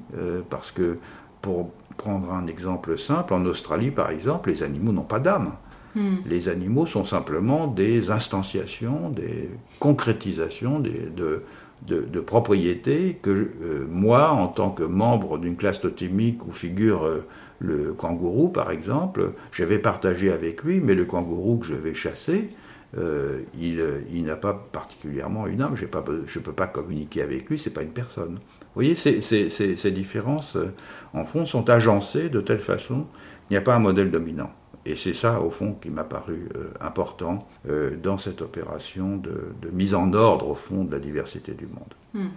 [0.50, 0.98] parce que
[1.44, 5.54] pour prendre un exemple simple, en Australie par exemple, les animaux n'ont pas d'âme.
[5.94, 6.16] Hmm.
[6.26, 11.44] Les animaux sont simplement des instanciations, des concrétisations de,
[11.87, 17.26] de, propriétés que euh, moi, en tant que membre d'une classe totémique où figure euh,
[17.61, 21.94] le kangourou par exemple, je vais partager avec lui, mais le kangourou que je vais
[21.94, 22.50] chasser,
[22.98, 27.59] euh, il, il n'a pas particulièrement une âme, je ne peux pas communiquer avec lui,
[27.59, 28.38] c'est pas une personne.
[28.74, 30.72] Vous voyez, ces, ces, différences, euh,
[31.12, 33.06] en fond, sont agencées de telle façon
[33.46, 34.50] qu'il n'y a pas un modèle dominant.
[34.84, 39.54] Et c'est ça, au fond, qui m'a paru euh, important euh, dans cette opération de,
[39.72, 41.94] mise en ordre, au fond, de la diversité du monde.
[42.12, 42.28] Hmm.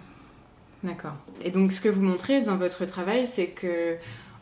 [0.84, 1.16] D'accord.
[1.44, 3.96] Et donc, ce que vous montrez dans votre travail, c'est que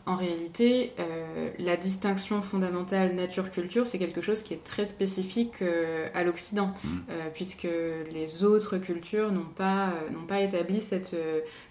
[0.07, 6.07] en réalité, euh, la distinction fondamentale nature-culture, c'est quelque chose qui est très spécifique euh,
[6.13, 6.87] à l'Occident, mm.
[7.09, 7.67] euh, puisque
[8.11, 9.91] les autres cultures n'ont pas,
[10.29, 11.13] pas établi cette,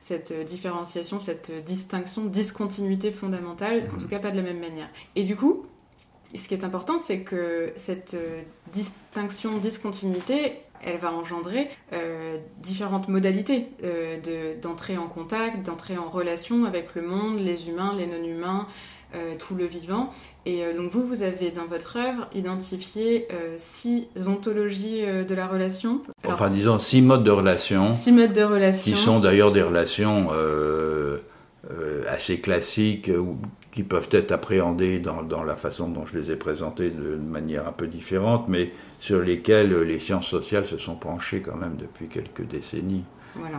[0.02, 4.02] cette différenciation, cette distinction, discontinuité fondamentale, en mm.
[4.02, 4.90] tout cas pas de la même manière.
[5.14, 5.64] Et du coup,
[6.34, 8.14] ce qui est important, c'est que cette
[8.70, 16.64] distinction, discontinuité, elle va engendrer euh, différentes modalités euh, d'entrer en contact, d'entrer en relation
[16.64, 18.66] avec le monde, les humains, les non-humains,
[19.14, 20.12] euh, tout le vivant.
[20.44, 23.26] Et donc vous, vous avez dans votre œuvre identifié
[23.58, 26.02] six ontologies de la relation.
[26.24, 27.92] enfin, disons six modes de relation.
[27.92, 28.94] Six modes de relation.
[28.94, 30.28] Qui sont d'ailleurs des relations
[32.08, 33.10] assez classiques
[33.76, 37.68] qui peuvent être appréhendées dans, dans, la façon dont je les ai présentées de manière
[37.68, 42.08] un peu différente, mais sur lesquels les sciences sociales se sont penchées quand même depuis
[42.08, 43.04] quelques décennies.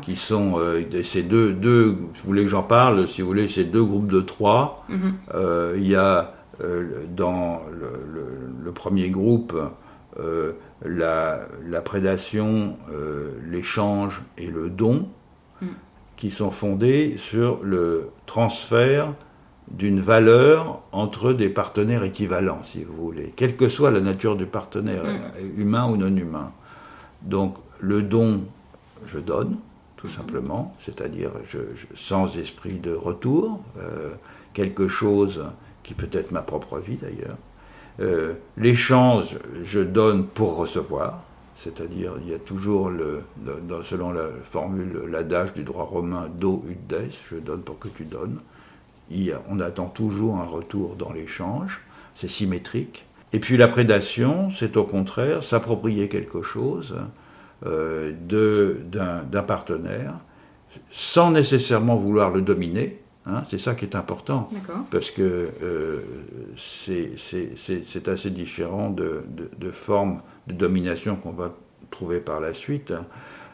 [0.01, 3.63] Qui sont euh, ces deux, deux, vous voulez que j'en parle, si vous voulez, ces
[3.63, 4.86] deux groupes de trois.
[4.89, 5.13] Mhm.
[5.36, 9.56] Euh, il y a euh, dans le, premier groupe
[10.84, 12.75] la, la, prédation,
[13.47, 15.10] l'échange et le don,
[15.62, 15.67] mhm.
[16.15, 19.13] qui sont fondés sur le transfert
[19.71, 24.45] d'une valeur entre des partenaires équivalents, si vous voulez, quelle que soit la nature du
[24.45, 25.60] partenaire, mm.
[25.60, 26.51] humain ou non humain.
[27.21, 28.41] Donc le don,
[29.06, 29.58] je donne,
[29.97, 31.32] tout simplement, c'est-à-dire
[31.95, 34.12] sans esprit de retour, euh,
[34.53, 35.43] quelque chose
[35.84, 37.38] qui peut être ma propre vie d'ailleurs.
[37.99, 41.23] Euh, l'échange, je donne pour recevoir,
[41.60, 43.23] c'est-à-dire il y a toujours, le,
[43.84, 48.06] selon la formule, l'adage du droit romain, do ut des, je donne pour que tu
[48.06, 48.39] donnes
[49.50, 51.82] on attend toujours un retour dans l'échange,
[52.15, 53.06] c'est symétrique.
[53.34, 56.96] Et puis la prédation, c'est au contraire s'approprier quelque chose
[57.65, 60.13] euh, d'un partenaire
[60.91, 63.00] sans nécessairement vouloir le dominer.
[63.26, 64.48] Hein, c'est ça qui est important,
[64.89, 66.02] parce que euh,
[66.56, 69.26] c'est assez différent de,
[69.58, 71.54] de, formes de domination qu'on va
[71.91, 73.06] trouver par la suite, hein.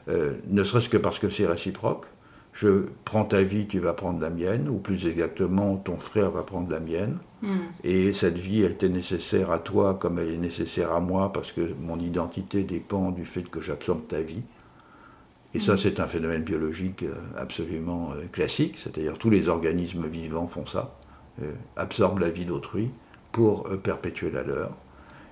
[0.10, 2.06] euh, ne serait-ce que parce que c'est réciproque.
[2.54, 6.44] Je prends ta vie, tu vas prendre la mienne, ou plus exactement, ton frère va
[6.44, 7.18] prendre la mienne.
[7.42, 7.58] Hmm.
[7.84, 11.52] Et cette vie, elle t'est nécessaire à toi comme elle est nécessaire à moi, parce
[11.52, 14.44] que mon identité dépend du fait que j'absorbe ta vie.
[15.56, 20.48] Et ça, c'est un phénomène biologique euh, absolument euh, classique, c'est-à-dire tous les organismes vivants
[20.48, 20.96] font ça,
[21.42, 22.90] euh, absorbent la vie d'autrui
[23.32, 24.72] pour perpétuer la leur.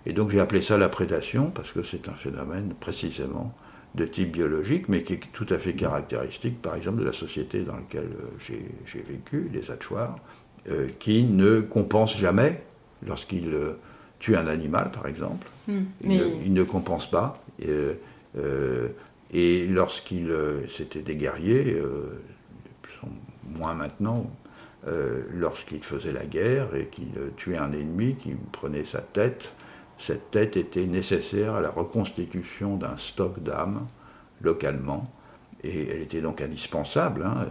[0.08, 3.54] Et donc j'ai appelé ça la prédation, parce que c'est un phénomène précisément
[3.95, 7.63] de type biologique, mais qui est tout à fait caractéristique, par exemple, de la société
[7.63, 10.15] dans laquelle j'ai vécu, les Hatchoirs,
[10.99, 12.62] qui ne compensent jamais
[13.06, 13.54] lorsqu'ils
[14.19, 15.47] tuent un animal, par exemple.
[15.67, 15.84] Hmm.
[16.04, 17.43] ils, ne, compensent pas.
[19.34, 22.21] Et lorsqu'ils, euh, c'était des guerriers, euh,
[23.45, 24.30] moins maintenant,
[24.88, 29.51] euh, lorsqu'ils faisaient la guerre et qu'ils tuaient un ennemi, qu'ils prenaient sa tête,
[30.06, 33.88] cette tête était nécessaire à la reconstitution d'un stock d'âmes
[34.42, 35.12] localement.
[35.64, 37.24] Et elle était donc indispensable.
[37.24, 37.46] Hein.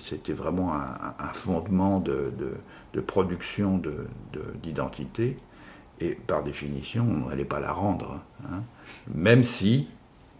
[0.00, 2.32] C'était vraiment un, fondement de,
[2.92, 3.80] de, production
[4.62, 5.36] d'identité.
[6.00, 8.20] et par définition, on n'allait pas la rendre.
[8.44, 8.62] Hein.
[9.14, 9.88] Même si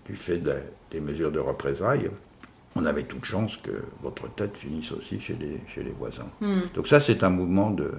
[0.07, 0.43] du fait
[0.91, 2.11] des mesures de représailles,
[2.77, 6.29] on avait toute chance que votre tête finisse aussi chez les, chez les voisins.
[6.41, 6.61] Hmm.
[6.75, 7.91] Donc ça, c'est un mouvement de,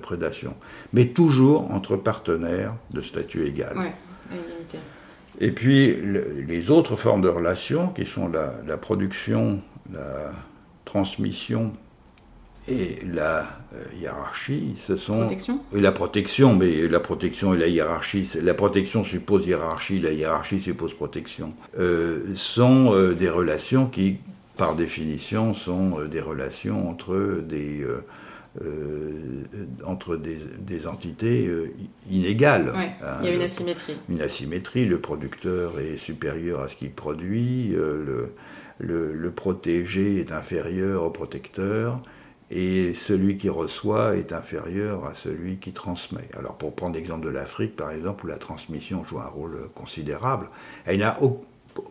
[0.00, 0.54] prédation.
[0.92, 3.76] Mais toujours entre partenaires de statut égal.
[5.40, 5.96] Et puis,
[6.46, 10.32] les autres formes de relations, qui sont la, la production, la
[10.84, 11.72] transmission
[12.68, 17.68] et la euh, hiérarchie, ce sont protection et la protection, mais la protection et la
[17.68, 24.18] hiérarchie, la protection suppose hiérarchie, la hiérarchie suppose protection, euh, sont euh, des relations qui,
[24.56, 27.86] par définition, sont des relations entre des
[29.84, 31.48] entre des, des entités
[32.10, 32.72] inégales.
[32.74, 33.96] Hein, il y a une asymétrie.
[34.08, 34.86] Une asymétrie.
[34.86, 37.68] Le producteur est supérieur à ce qu'il produit.
[37.68, 38.32] le,
[38.80, 42.02] le, le protégé est inférieur au protecteur
[42.50, 46.28] et celui qui reçoit est inférieur à celui qui transmet.
[46.36, 50.48] Alors pour prendre l'exemple de l'Afrique, par exemple, où la transmission joue un rôle considérable,
[50.84, 51.18] elle a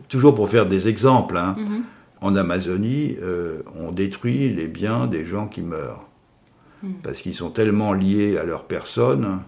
[0.08, 1.82] toujours pour faire des exemples, hein, mm-hmm.
[2.20, 6.06] en Amazonie, euh, on détruit les biens des gens qui meurent,
[6.82, 6.92] mm.
[7.02, 9.40] parce qu'ils sont tellement liés à leur personne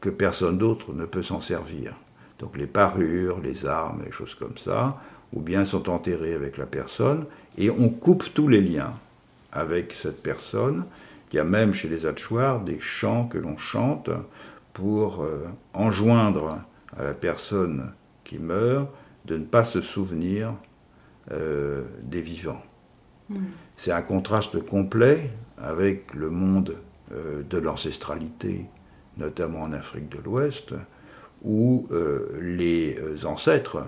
[0.00, 1.94] que personne d'autre ne peut s'en servir.
[2.38, 4.98] Donc les parures, les armes, les choses comme ça,
[5.34, 7.26] ou bien sont enterrés avec la personne,
[7.58, 8.94] et on coupe tous les liens
[9.54, 10.84] avec cette personne.
[11.32, 14.08] Il y a même chez les Hatchoirs des chants que l'on chante
[14.72, 16.60] pour euh, enjoindre
[16.96, 18.88] à la personne qui meurt
[19.24, 20.54] de ne pas se souvenir
[21.32, 22.62] euh, des vivants.
[23.30, 23.46] Hmm.
[23.76, 26.76] C'est un contraste complet avec le monde
[27.12, 28.66] euh, de l'ancestralité,
[29.16, 30.72] notamment en Afrique de l'Ouest,
[31.42, 31.88] où
[32.40, 33.84] les ancêtres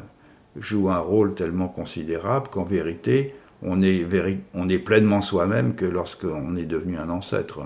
[0.57, 6.99] jouent un rôle tellement considérable qu'en vérité, on est, pleinement soi-même que lorsqu'on est devenu
[6.99, 7.61] un ancêtre.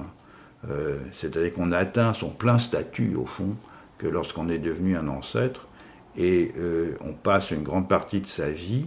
[0.69, 3.57] Euh, c'est-à-dire qu'on atteint son plein statut, au fond,
[3.99, 5.69] que lorsqu'on est devenu un ancêtre.
[6.17, 8.87] Et euh, on passe une grande partie de sa vie,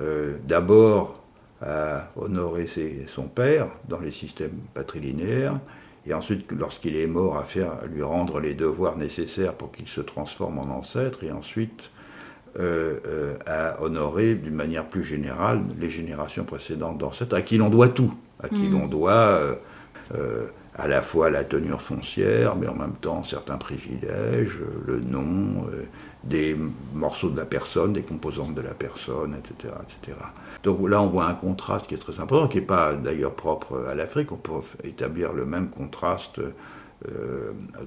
[0.00, 1.22] euh, d'abord
[1.60, 2.66] à honorer
[3.06, 5.60] son père dans les systèmes patrilinéaires,
[6.06, 9.86] et ensuite, lorsqu'il est mort, à, faire, à lui rendre les devoirs nécessaires pour qu'il
[9.86, 11.92] se transforme en ancêtre, et ensuite
[12.58, 17.70] euh, euh, à honorer d'une manière plus générale les générations précédentes d'ancêtres, à qui l'on
[17.70, 18.12] doit tout,
[18.42, 18.72] à qui mm.
[18.72, 19.40] l'on doit
[20.14, 25.66] euh, à la fois la tenure foncière, mais en même temps certains privilèges, le nom,
[26.24, 26.56] des
[26.94, 30.18] morceaux de la personne, des composantes de la personne, etc., etc.
[30.62, 33.86] Donc là, on voit un contraste qui est très important, qui n'est pas d'ailleurs propre
[33.88, 34.30] à l'Afrique.
[34.30, 34.52] On peut
[34.84, 36.52] établir le même contraste euh,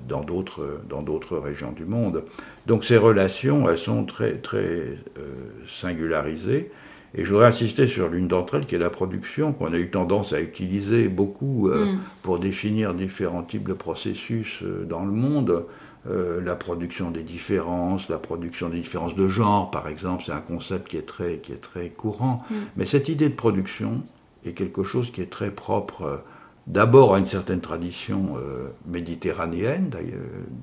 [0.08, 2.24] dans d'autres dans d'autres régions du monde.
[2.68, 5.34] Donc ces relations, elles sont très très euh,
[5.68, 6.72] singularisées.
[7.18, 9.90] Et je voudrais insister sur l'une d'entre elles, qui est la production, qu'on a eu
[9.90, 12.00] tendance à utiliser beaucoup euh, mm.
[12.22, 15.66] pour définir différents types de processus dans le monde.
[16.08, 20.90] la production des différences, la production des différences de genre, par exemple, c'est un concept
[20.90, 22.44] qui est très, qui est très courant.
[22.50, 22.56] Mm.
[22.76, 24.04] Mais cette idée de production
[24.46, 26.22] est quelque chose qui est très propre
[26.68, 29.92] d'abord à une certaine tradition euh, méditerranéenne,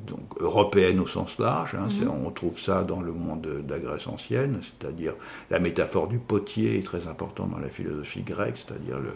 [0.07, 1.75] donc européenne au sens large.
[1.75, 2.11] Hein, mhm.
[2.27, 5.15] On trouve ça dans le monde de, la Grèce ancienne, c'est-à-dire
[5.51, 9.15] la métaphore du potier est très importante dans la philosophie grecque, c'est-à-dire le,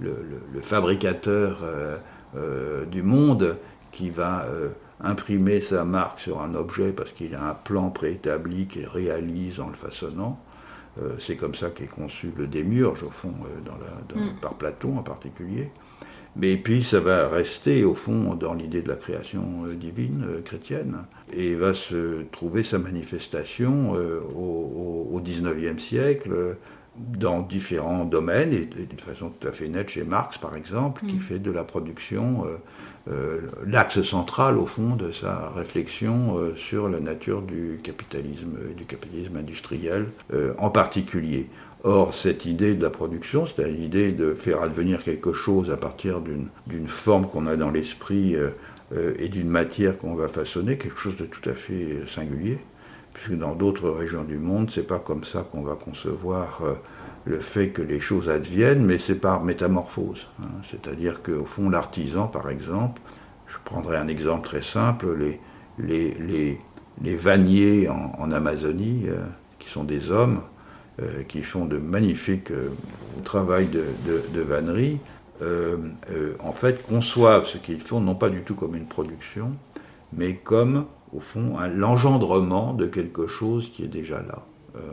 [0.00, 1.98] le, fabricateur euh,
[2.36, 3.56] euh, du monde
[3.92, 4.44] qui va
[5.00, 9.68] imprimer sa marque sur un objet parce qu'il a un plan préétabli qu'il réalise en
[9.68, 10.40] le façonnant.
[11.20, 13.32] c'est comme ça qu'est conçu le démiurge, au fond,
[13.64, 14.40] dans mm.
[14.40, 15.70] par Platon en particulier.
[16.36, 20.42] Mais puis ça va rester au fond dans l'idée de la création euh, divine euh,
[20.42, 26.56] chrétienne et va se trouver sa manifestation euh, au, XIXe siècle
[26.96, 31.16] dans différents domaines et, d'une façon tout à fait nette chez Marx par exemple, qui
[31.16, 31.20] mm.
[31.20, 32.44] fait de la production
[33.66, 40.06] l'axe central au fond de sa réflexion sur la nature du capitalisme, du capitalisme industriel
[40.58, 41.48] en particulier.
[41.86, 46.22] Or, cette idée de la production, c'est l'idée de faire advenir quelque chose à partir
[46.22, 48.52] d'une forme qu'on a dans l'esprit euh,
[48.94, 52.58] euh, et d'une matière qu'on va façonner, quelque chose de tout à fait singulier,
[53.12, 56.72] puisque dans d'autres régions du monde, c'est pas comme ça qu'on va concevoir euh,
[57.24, 60.26] le fait que les choses adviennent, mais c'est par métamorphose.
[60.42, 60.48] Hein.
[60.70, 63.00] C'est-à-dire qu'au fond, l'artisan, par exemple,
[63.48, 65.16] je prendrai un exemple très simple,
[65.78, 66.58] les,
[67.16, 69.06] vanniers en, Amazonie,
[69.58, 70.40] qui sont des hommes,
[71.02, 72.68] euh, qui font de magnifiques euh,
[73.24, 73.82] travail de,
[74.32, 75.00] de, vannerie,
[75.42, 75.76] euh,
[76.38, 79.56] en fait, conçoivent ce qu'ils font non pas du tout comme une production,
[80.12, 84.44] mais comme, au fond, l'engendrement de quelque chose qui est déjà là.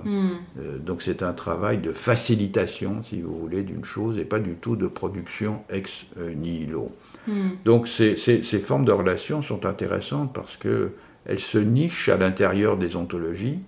[0.03, 0.35] Hmm.
[0.79, 4.75] donc c'est un travail de facilitation, si vous voulez, d'une chose et pas du tout
[4.75, 6.05] de production ex
[6.35, 6.91] nihilo.
[7.27, 7.49] Hmm.
[7.65, 12.77] Donc ces, ces, ces, formes de relations sont intéressantes parce qu'elles se nichent à l'intérieur
[12.77, 13.59] des ontologies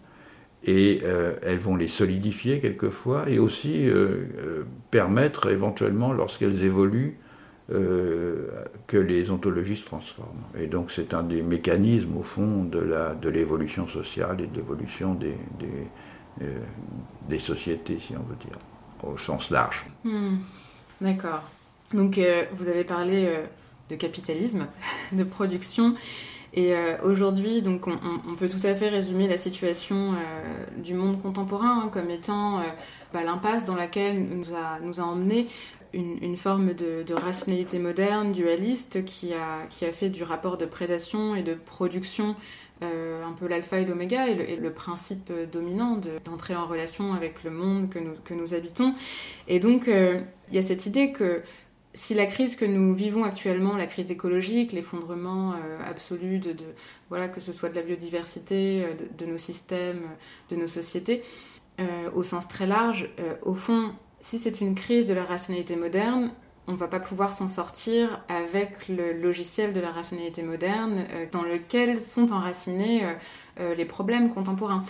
[0.66, 7.18] et euh, elles vont les solidifier quelquefois et aussi euh, euh, permettre éventuellement, lorsqu'elles évoluent,
[7.70, 10.44] que les ontologies se transforment.
[10.58, 14.58] Et donc c'est un des mécanismes au fond de, la, de l'évolution sociale et de
[14.58, 16.48] l'évolution des, des,
[17.30, 18.60] des, sociétés, si on veut dire,
[19.02, 19.86] au sens large.
[20.04, 20.36] Hmm.
[21.00, 21.44] D'accord.
[21.94, 22.20] Donc
[22.54, 23.30] vous avez parlé
[23.90, 24.68] de capitalisme,
[25.14, 25.96] de production.
[26.56, 31.20] Et euh, aujourd'hui, donc, on, peut tout à fait résumer la situation euh, du monde
[31.20, 32.64] contemporain hein, comme étant euh,
[33.12, 35.48] bah, l'impasse dans laquelle nous a, nous a emmené
[35.94, 41.36] une, forme de, rationalité moderne, dualiste, qui a, qui a fait du rapport de prédation
[41.36, 42.36] et de production
[42.82, 47.90] un peu l'alpha et l'oméga et, le principe dominant d'entrer en relation avec le monde
[47.90, 48.94] que nous, que nous habitons.
[49.48, 51.44] Et donc, il y a cette idée que
[51.94, 56.56] si la crise que nous vivons actuellement, la crise écologique, l'effondrement euh, absolu de,
[57.10, 60.02] voilà que ce soit de la biodiversité, euh, de, nos systèmes,
[60.50, 61.24] de nos sociétés,
[61.80, 63.10] euh, au sens très large,
[63.42, 63.94] au fond,
[64.24, 66.32] si c'est une crise de la rationalité moderne,
[66.68, 71.04] on ne va pas pouvoir s'en sortir avec le logiciel de la rationalité moderne
[71.34, 73.02] dans lequel sont enracinés
[73.60, 74.86] les problèmes contemporains.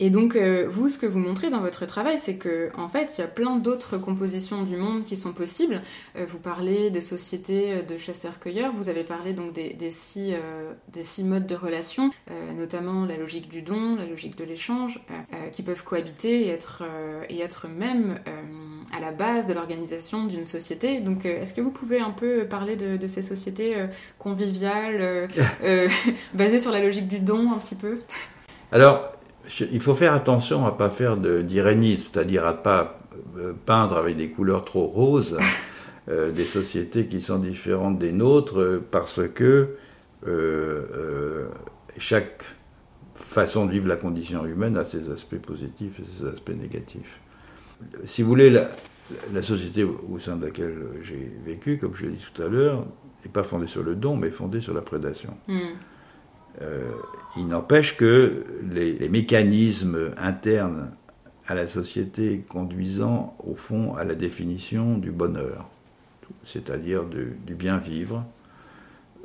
[0.00, 3.14] Et donc, euh, vous, ce que vous montrez dans votre travail, c'est que, en fait,
[3.16, 5.82] il y a plein d'autres compositions du monde qui sont possibles.
[6.16, 10.34] Euh, vous parlez des sociétés euh, de chasseurs-cueilleurs, vous avez parlé donc des, des, six,
[10.92, 12.10] des six modes de relation,
[12.56, 15.00] notamment la logique du don, la logique de l'échange,
[15.52, 16.82] qui peuvent cohabiter et être,
[17.28, 18.18] et être même
[18.96, 21.00] à la base de l'organisation d'une société.
[21.00, 23.74] Donc, est-ce que vous pouvez un peu parler de, de ces sociétés
[24.18, 25.28] conviviales,
[26.34, 27.98] basées sur la logique du don un petit peu?
[28.70, 29.17] Alors,
[29.72, 32.98] il faut faire attention à ne pas faire d'irénisme, c'est-à-dire à ne pas
[33.36, 35.38] euh, peindre avec des couleurs trop roses
[36.08, 39.76] euh, des sociétés qui sont différentes des nôtres, parce que
[40.26, 41.46] euh,
[41.96, 42.44] chaque
[43.14, 47.20] façon de vivre la condition humaine a ses aspects positifs et ses aspects négatifs.
[48.04, 52.26] Si vous voulez, la, société au sein de laquelle j'ai vécu, comme je l'ai dit
[52.34, 52.84] tout à l'heure,
[53.24, 55.36] n'est pas fondée sur le don, mais fondée sur la prédation.
[55.46, 55.74] Hmm.
[56.62, 56.90] Euh,
[57.36, 60.92] il n'empêche que les, mécanismes internes
[61.46, 65.68] à la société conduisant au fond à la définition du bonheur,
[66.44, 68.24] c'est-à-dire du, bien vivre,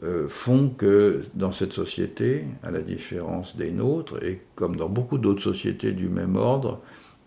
[0.03, 5.17] euh, font que dans cette société, à la différence des nôtres, et comme dans beaucoup
[5.17, 6.81] d'autres sociétés du même ordre,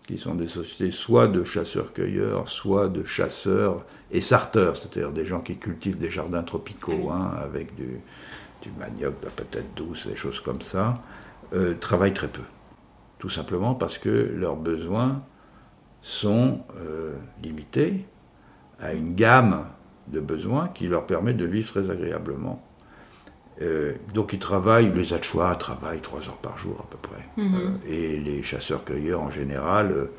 [0.07, 5.41] qui sont des sociétés soit de chasseurs-cueilleurs, soit de chasseurs et sarteurs, c'est-à-dire des gens
[5.41, 7.99] qui cultivent des jardins tropicaux hein, avec du,
[8.61, 11.01] du manioc, de la patate douce, des choses comme ça,
[11.53, 12.41] euh, travaillent très peu.
[13.19, 15.23] Tout simplement parce que leurs besoins
[16.01, 18.05] sont euh, limités
[18.79, 19.67] à une gamme
[20.07, 22.63] de besoins qui leur permet de vivre très agréablement.
[23.61, 27.25] Euh, donc ils travaillent, les Achois travaillent trois heures par jour à peu près.
[27.37, 27.79] Mhm.
[27.87, 30.09] et les chasseurs-cueilleurs en général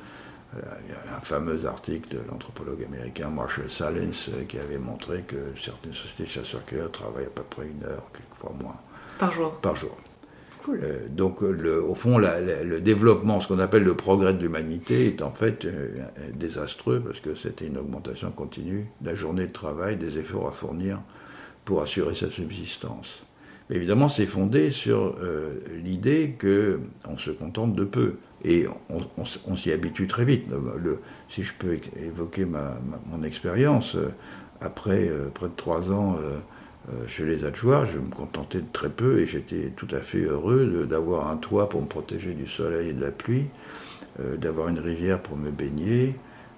[0.57, 5.23] il y a un fameux article de l'anthropologue américain Marshall Salins euh, qui avait montré
[5.23, 8.77] que certaines sociétés de chasseurs-cueilleurs travaillent à peu près une heure, quelquefois moins.
[9.19, 9.97] Par jour Par jour.
[10.65, 10.81] Cool.
[10.83, 15.23] Euh, donc, le, au fond, le développement, ce qu'on appelle le progrès de l'humanité, est
[15.23, 19.97] en fait euh, désastreux parce que c'était une augmentation continue de la journée de travail,
[19.97, 21.01] des efforts à fournir
[21.65, 23.23] pour assurer sa subsistance.
[23.69, 25.17] Mais évidemment, c'est fondé sur
[25.85, 28.15] l'idée que on se contente de peu.
[28.45, 30.47] Et on, s'y habitue très vite.
[31.29, 33.97] Si je peux évoquer mon expérience,
[34.61, 36.17] après près de trois ans
[37.09, 40.87] chez les adjoints, je me contentais de très peu et j'étais tout à fait heureux
[40.89, 43.47] d'avoir un toit pour me protéger du soleil et de la pluie,
[44.19, 46.15] d'avoir une rivière pour me baigner,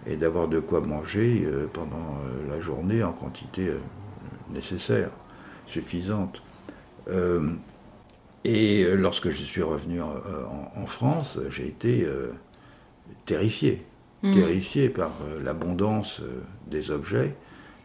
[0.07, 3.78] et d'avoir de quoi manger euh, pendant euh, la journée en quantité euh,
[4.53, 5.11] nécessaire,
[5.66, 6.43] suffisante.
[8.45, 12.07] Et lorsque je suis revenu en, France, j'ai été
[13.26, 13.84] terrifié,
[14.22, 14.32] mmh.
[14.32, 15.12] terrifié par
[15.43, 16.22] l'abondance
[16.66, 17.36] des objets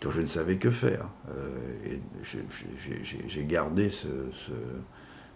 [0.01, 1.09] dont je ne savais que faire.
[1.85, 1.99] et
[3.27, 4.07] j'ai gardé ce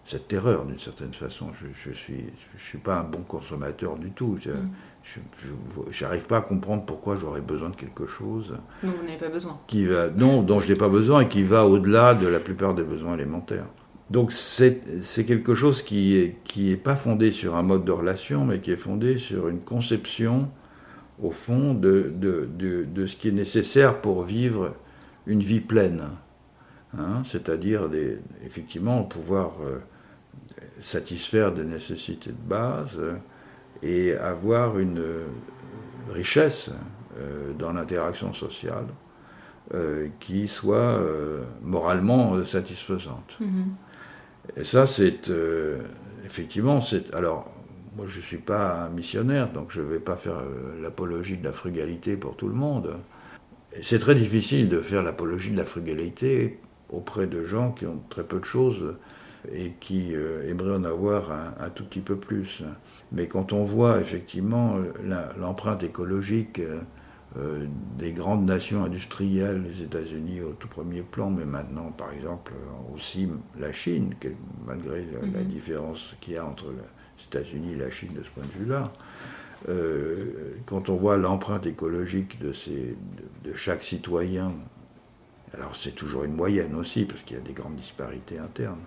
[0.10, 1.48] cette terreur d'une certaine façon.
[1.62, 2.26] Je ne suis,
[2.58, 4.40] je suis pas un bon consommateur du tout.
[4.42, 8.54] Je n'arrive pas à comprendre pourquoi j'aurais besoin de quelque chose.
[8.84, 9.60] Non, vous n'avez pas besoin.
[9.68, 12.74] Qui va, non, dont je n'ai pas besoin et qui va au-delà de la plupart
[12.74, 13.68] des besoins élémentaires.
[14.10, 14.82] Donc c'est
[15.26, 18.78] quelque chose qui n'est est pas fondé sur un mode de relation, mais qui est
[18.78, 20.50] fondé sur une conception,
[21.22, 22.14] au fond, de,
[23.06, 24.74] ce qui est nécessaire pour vivre
[25.28, 26.10] une vie pleine.
[26.98, 27.88] Hein, C'est-à-dire,
[28.44, 29.78] effectivement, pouvoir euh,
[30.82, 33.14] satisfaire des nécessités de base euh,
[33.84, 35.28] et avoir une euh,
[36.10, 36.72] richesse
[37.58, 38.86] dans l'interaction sociale
[40.20, 40.98] qui soit
[41.62, 43.38] moralement satisfaisante.
[43.42, 43.89] Mm-hmm.
[44.58, 45.32] Et ça, c'est
[46.26, 47.52] effectivement, c'est alors
[47.96, 50.42] moi je ne suis pas un missionnaire, donc je ne vais pas faire
[50.82, 52.98] l'apologie de la frugalité pour tout le monde.
[53.82, 56.60] C'est très difficile de faire l'apologie de la frugalité
[56.92, 58.96] auprès de gens qui ont très peu de choses
[59.52, 62.64] et qui euh, aimeraient en avoir un, tout petit peu plus.
[63.12, 64.76] Mais quand on voit effectivement
[65.38, 66.62] l'empreinte écologique
[67.38, 67.68] euh,
[67.98, 72.54] des grandes nations industrielles, les États-Unis au tout premier plan, mais maintenant par exemple
[72.96, 74.16] aussi la Chine,
[74.66, 75.46] malgré la, mhm.
[75.46, 78.92] différence qu'il y a entre les États-Unis et la Chine de ce point de vue-là,
[79.68, 82.98] euh, quand on voit l'empreinte écologique de, ces,
[83.44, 84.54] de, chaque citoyen,
[85.54, 88.82] alors c'est toujours une moyenne aussi, parce qu'il y a des grandes disparités internes,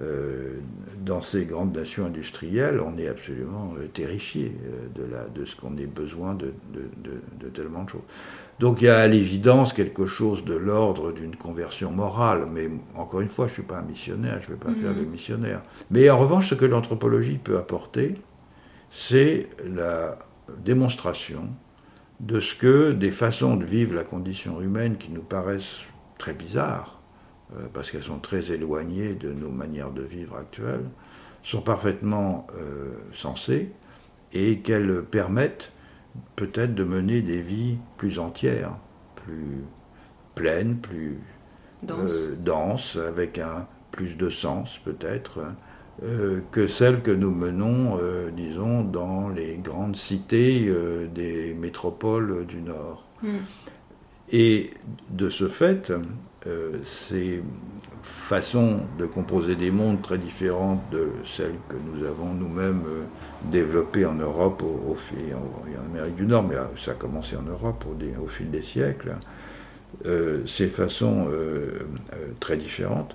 [0.00, 0.60] euh,
[1.04, 5.54] dans ces grandes nations industrielles, on est absolument euh, terrifié euh, de, la, de ce
[5.54, 8.00] qu'on ait besoin de, de, tellement de choses.
[8.58, 13.20] Donc il y a à l'évidence quelque chose de l'ordre d'une conversion morale, mais encore
[13.20, 15.10] une fois, je ne suis pas un missionnaire, je ne vais pas faire le mhm.
[15.10, 15.62] missionnaire.
[15.90, 18.14] Mais en revanche, ce que l'anthropologie peut apporter,
[18.90, 20.18] c'est la
[20.64, 21.50] démonstration
[22.20, 25.80] de ce que des façons de vivre la condition humaine qui nous paraissent
[26.16, 26.91] très bizarres,
[27.72, 30.88] parce qu'elles sont très éloignées de nos manières de vivre actuelles,
[31.42, 33.72] sont parfaitement euh, sensées
[34.32, 35.72] et qu'elles permettent
[36.36, 38.76] peut-être de mener des vies plus entières,
[39.16, 39.64] plus
[40.34, 41.18] pleines, plus
[41.82, 45.40] denses, euh, avec un plus de sens peut-être,
[46.50, 47.98] que celles que nous menons,
[48.34, 50.72] disons, dans les grandes cités
[51.14, 53.06] des métropoles du Nord.
[53.22, 53.40] Hmm.
[54.30, 54.70] Et
[55.10, 55.92] de ce fait,
[56.46, 57.42] euh, ces
[58.02, 63.02] façons de composer des mondes très différentes de celles que nous avons nous-mêmes euh,
[63.50, 67.42] développées en Europe fil, et en Amérique du Nord, mais euh, ça a commencé en
[67.42, 69.16] Europe au, fil des siècles,
[70.46, 71.28] ces façons
[72.40, 73.14] très différentes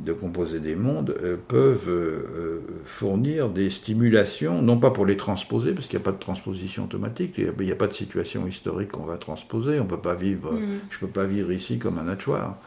[0.00, 5.16] de composer des mondes euh, peuvent euh, euh, fournir des stimulations, non pas pour les
[5.16, 8.46] transposer, parce qu'il n'y a pas de transposition automatique, il n'y a, pas de situation
[8.46, 10.60] historique qu'on va transposer, on peut pas vivre, mm.
[10.90, 12.58] je ne peux pas vivre ici comme un hachoir,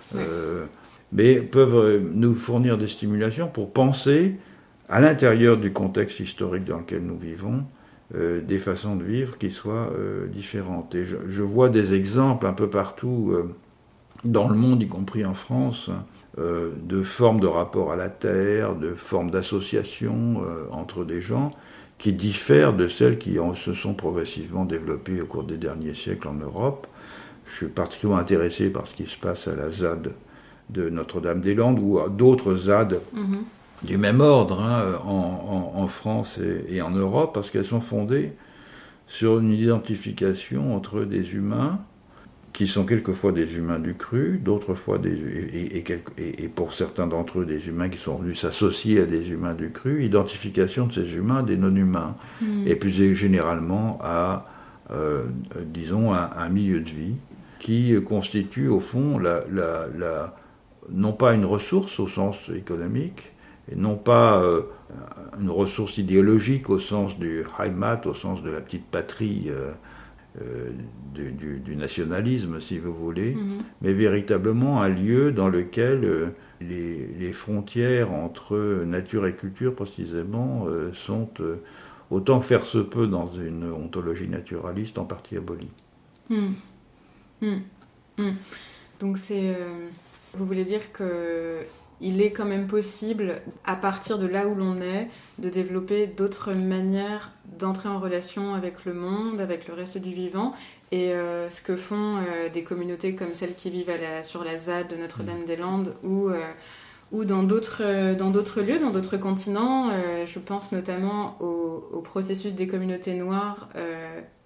[1.11, 4.35] mais peuvent nous fournir des stimulations pour penser
[4.89, 7.63] à l'intérieur du contexte historique dans lequel nous vivons,
[8.13, 9.91] des façons de vivre qui soient
[10.31, 10.95] différentes.
[10.95, 13.33] Et je, je, vois des exemples un peu partout
[14.23, 15.89] dans le monde, y compris en France,
[16.39, 21.51] euh, de formes de rapport à la terre, de formes d'association euh, entre des gens
[21.97, 26.35] qui diffèrent de celles qui se sont progressivement développées au cours des derniers siècles en
[26.35, 26.85] Europe.
[27.45, 30.13] Je suis particulièrement intéressé par ce qui se passe à la ZAD
[30.69, 33.39] de Notre-Dame-des-Landes ou à d'autres ZAD mhm.
[33.83, 38.33] du même ordre hein, en, France et, en Europe parce qu'elles sont fondées
[39.07, 41.79] sur une identification entre des humains
[42.57, 45.13] qui sont quelquefois des humains du cru, d'autres fois des
[45.53, 45.85] et,
[46.17, 49.69] et, pour certains d'entre eux des humains qui sont venus s'associer à des humains du
[49.69, 52.65] cru, identification de ces humains des non-humains, hmm.
[52.65, 54.45] et plus généralement à,
[54.89, 55.25] euh,
[55.65, 57.17] disons, un, milieu de vie
[57.59, 60.35] qui constitue au fond la, la,
[60.89, 63.33] non pas une ressource au sens économique,
[63.71, 64.63] et non pas euh,
[65.39, 69.43] une ressource idéologique au sens du Heimat, au sens de la petite patrie.
[69.49, 69.73] Euh,
[71.13, 73.57] du, nationalisme, si vous voulez, mhm.
[73.81, 81.29] mais véritablement un lieu dans lequel les, frontières entre nature et culture, précisément, sont,
[82.11, 85.71] autant faire se peut dans une ontologie naturaliste, en partie abolies.
[86.29, 86.53] Mhm.
[87.41, 88.33] Mhm.
[88.99, 89.57] Donc c'est...
[90.33, 91.61] Vous voulez dire que
[91.99, 96.53] il est quand même possible, à partir de là où l'on est, de développer d'autres
[96.53, 100.53] manières d'entrer en relation avec le monde, avec le reste du vivant.
[100.91, 103.91] Et euh, ce que font euh, des communautés comme celles qui vivent
[104.23, 107.83] sur la ZAD de Notre-Dame-des-Landes ou, euh, dans d'autres
[108.61, 109.89] lieux, dans d'autres continents.
[110.25, 113.69] je pense notamment au, processus des communautés noires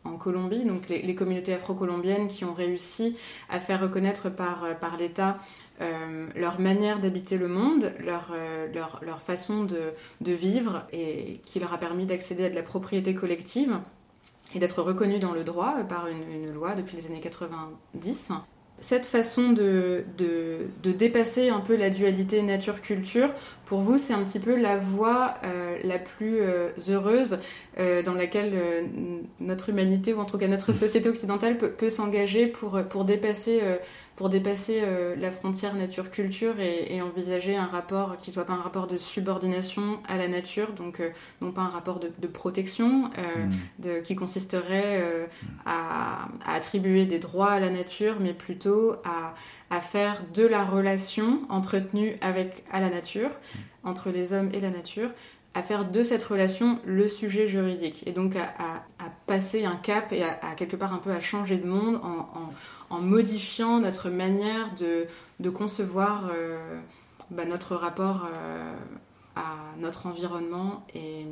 [0.04, 3.18] en Colombie, donc les, communautés afro-colombiennes qui ont réussi
[3.50, 4.64] à faire reconnaître par
[5.00, 5.40] l'État
[5.82, 11.40] euh, leur manière d'habiter le monde, leur, euh, leur, leur façon de, de, vivre et
[11.44, 13.80] qui leur a permis d'accéder à de la propriété collective
[14.54, 18.32] et d'être reconnus dans le droit par une, une, loi depuis les années 90.
[18.78, 23.30] Cette façon de, de, de dépasser un peu la dualité nature-culture,
[23.66, 26.42] pour vous, c'est un petit peu la voie euh, la plus
[26.90, 27.38] heureuse
[27.78, 28.52] dans laquelle
[29.40, 33.62] notre humanité, ou en tout cas notre société occidentale, peut, peut s'engager pour, pour dépasser
[34.22, 38.86] pour dépasser euh, la frontière nature-culture et, envisager un rapport qui soit pas un rapport
[38.86, 41.10] de subordination à la nature, donc euh,
[41.42, 43.52] non pas un rapport de, protection euh, mm.
[43.80, 45.28] de, qui consisterait
[45.66, 49.34] à, attribuer des droits à la nature, mais plutôt à,
[49.72, 53.32] à faire de la relation entretenue avec à la nature,
[53.84, 55.10] entre les hommes et la nature,
[55.54, 58.84] à faire de cette relation le sujet juridique et donc à,
[59.26, 62.52] passer un cap et à, quelque part un peu à changer de monde en,
[63.00, 66.80] modifiant notre manière de, concevoir euh,
[67.30, 68.74] bah, notre rapport euh,
[69.36, 71.26] à notre environnement et,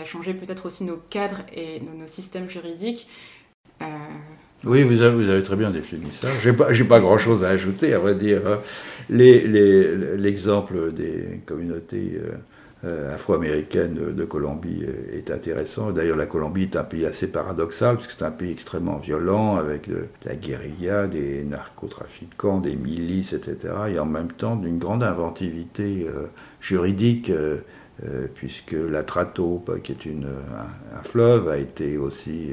[0.00, 3.06] à changer peut-être aussi nos cadres et nos, systèmes juridiques.
[3.82, 3.86] Euh,
[4.64, 6.28] oui, vous avez, très bien défini ça.
[6.42, 8.42] J'ai pas, pas grand-chose à ajouter, à vrai dire.
[9.08, 12.20] L'exemple des communautés
[12.84, 15.92] afro-américaine de, Colombie est intéressant.
[15.92, 19.56] D'ailleurs, la Colombie est un pays assez paradoxal, parce que c'est un pays extrêmement violent,
[19.56, 19.88] avec
[20.24, 23.74] la guérilla, des narcotrafiquants, des milices, etc.
[23.88, 26.26] Et en même temps, d'une grande inventivité euh,
[26.60, 27.58] juridique, euh,
[28.34, 32.50] puisque la Trato, qui est une, un, fleuve, a été aussi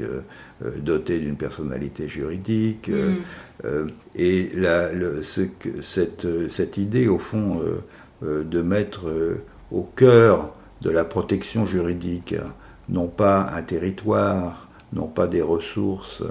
[0.76, 2.88] doté d'une personnalité juridique.
[2.88, 3.88] Mm.
[4.14, 5.40] et la, le, ce,
[5.82, 7.62] cette, cette, idée, au fond,
[8.22, 9.10] de mettre
[9.72, 10.50] au cœur
[10.82, 12.34] de la protection juridique,
[12.88, 16.22] non pas un territoire, non pas des ressources,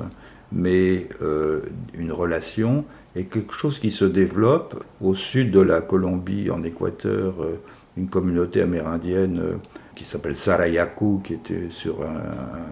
[0.52, 1.62] mais euh,
[1.94, 2.86] une relation
[3.16, 7.60] et quelque chose qui se développe au sud de la Colombie, en Équateur, euh,
[7.98, 9.56] une communauté amérindienne euh,
[9.96, 11.98] qui s'appelle Sarayaku, qui était sur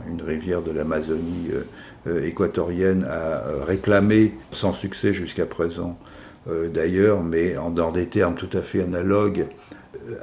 [0.10, 1.50] une rivière de l'Amazonie
[2.24, 6.00] équatorienne, a réclamé, sans succès jusqu'à présent
[6.74, 9.48] d'ailleurs, mais dans des termes tout à fait analogues,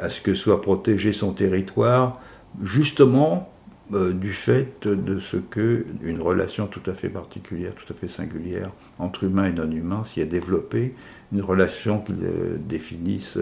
[0.01, 2.20] à ce que soit protégé son territoire,
[2.62, 3.51] justement
[3.93, 8.09] euh, du fait de ce que une relation tout à fait particulière, tout à fait
[8.09, 10.95] singulière entre humain et non humain s'y est développée,
[11.32, 13.39] une relation qu'ils euh, définissent.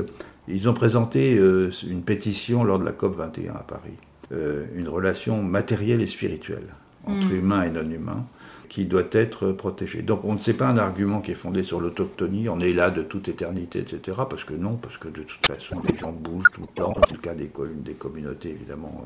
[0.48, 3.94] Ils ont présenté euh, une pétition lors de la COP 21 à Paris,
[4.74, 6.74] une relation matérielle et spirituelle
[7.04, 7.36] entre mm.
[7.36, 8.24] humain et non humain
[8.72, 10.00] qui doit être protégé.
[10.00, 12.90] Donc on ne sait pas un argument qui est fondé sur l'autochtonie, on est là
[12.90, 14.16] de toute éternité, etc.
[14.30, 16.94] Parce que non, parce que de toute façon les gens bougent tout le temps.
[17.06, 17.50] C'est le cas des,
[17.84, 19.04] des communautés évidemment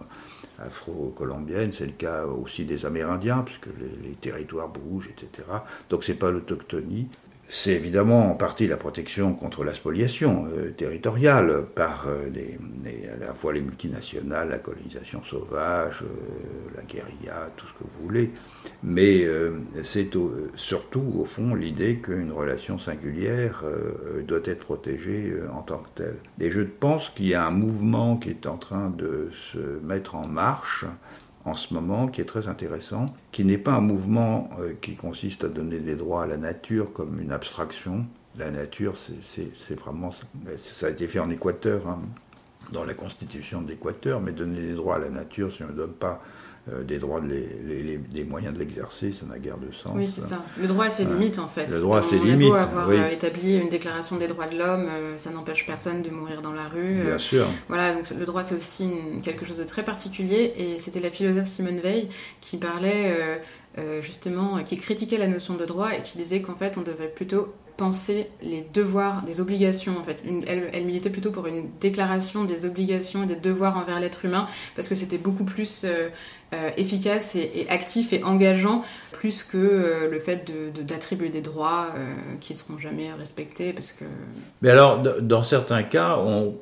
[0.61, 5.49] euh, afro-colombiennes, c'est le cas aussi des Amérindiens, puisque les, les territoires bougent, etc.
[5.91, 7.09] Donc c'est pas l'autochtonie.
[7.49, 12.59] C'est évidemment en partie la protection contre la spoliation euh, territoriale par euh, les,
[13.09, 16.03] à la fois les multinationales, la colonisation sauvage,
[16.75, 18.31] la guérilla, tout ce que vous voulez.
[18.83, 20.11] Mais euh, c'est
[20.57, 25.89] surtout, au fond, l'idée qu'une relation singulière euh, doit être protégée euh, en tant que
[26.03, 26.17] telle.
[26.41, 30.15] Et je pense qu'il y a un mouvement qui est en train de se mettre
[30.15, 30.85] en marche
[31.47, 34.51] en ce moment, qui est très intéressant, qui n'est pas un mouvement
[34.83, 38.05] qui consiste à donner des droits à la nature comme une abstraction.
[38.37, 40.11] La nature, c'est vraiment...
[40.59, 42.01] Ça a été fait en Équateur, hein,
[42.73, 45.93] dans la constitution d'Équateur, mais donner des droits à la nature, si on ne donne
[45.93, 46.21] pas
[46.73, 49.93] euh, des droits, les, des moyens de l'exercer, ça n'a guère de sens.
[49.95, 50.45] Oui, c'est ça.
[50.61, 51.69] Le droit a ses limites, en fait.
[51.69, 52.49] Le droit a ses limites.
[52.49, 56.11] beau avoir euh, établi une déclaration des droits de l'homme, euh, ça n'empêche personne de
[56.11, 57.03] mourir dans la rue.
[57.05, 57.47] Bien sûr.
[57.69, 58.91] Voilà, donc le droit, c'est aussi
[59.23, 60.55] quelque chose de très particulier.
[60.57, 62.09] Et c'était la philosophe Simone Veil
[62.41, 63.17] qui parlait,
[64.01, 67.55] justement, qui critiquait la notion de droit et qui disait qu'en fait, on devrait plutôt
[67.77, 70.23] penser les devoirs, des obligations en fait.
[70.47, 74.89] elle, militait plutôt pour une déclaration des obligations et des devoirs envers l'être humain parce
[74.89, 76.09] que c'était beaucoup plus euh,
[76.55, 78.83] euh, efficace et, actif et engageant
[79.13, 80.53] plus que euh, le fait
[80.85, 81.89] d'attribuer des droits
[82.41, 84.05] qui ne seront jamais respectés parce que.
[84.63, 86.55] Mais alors, dans certains cas, on,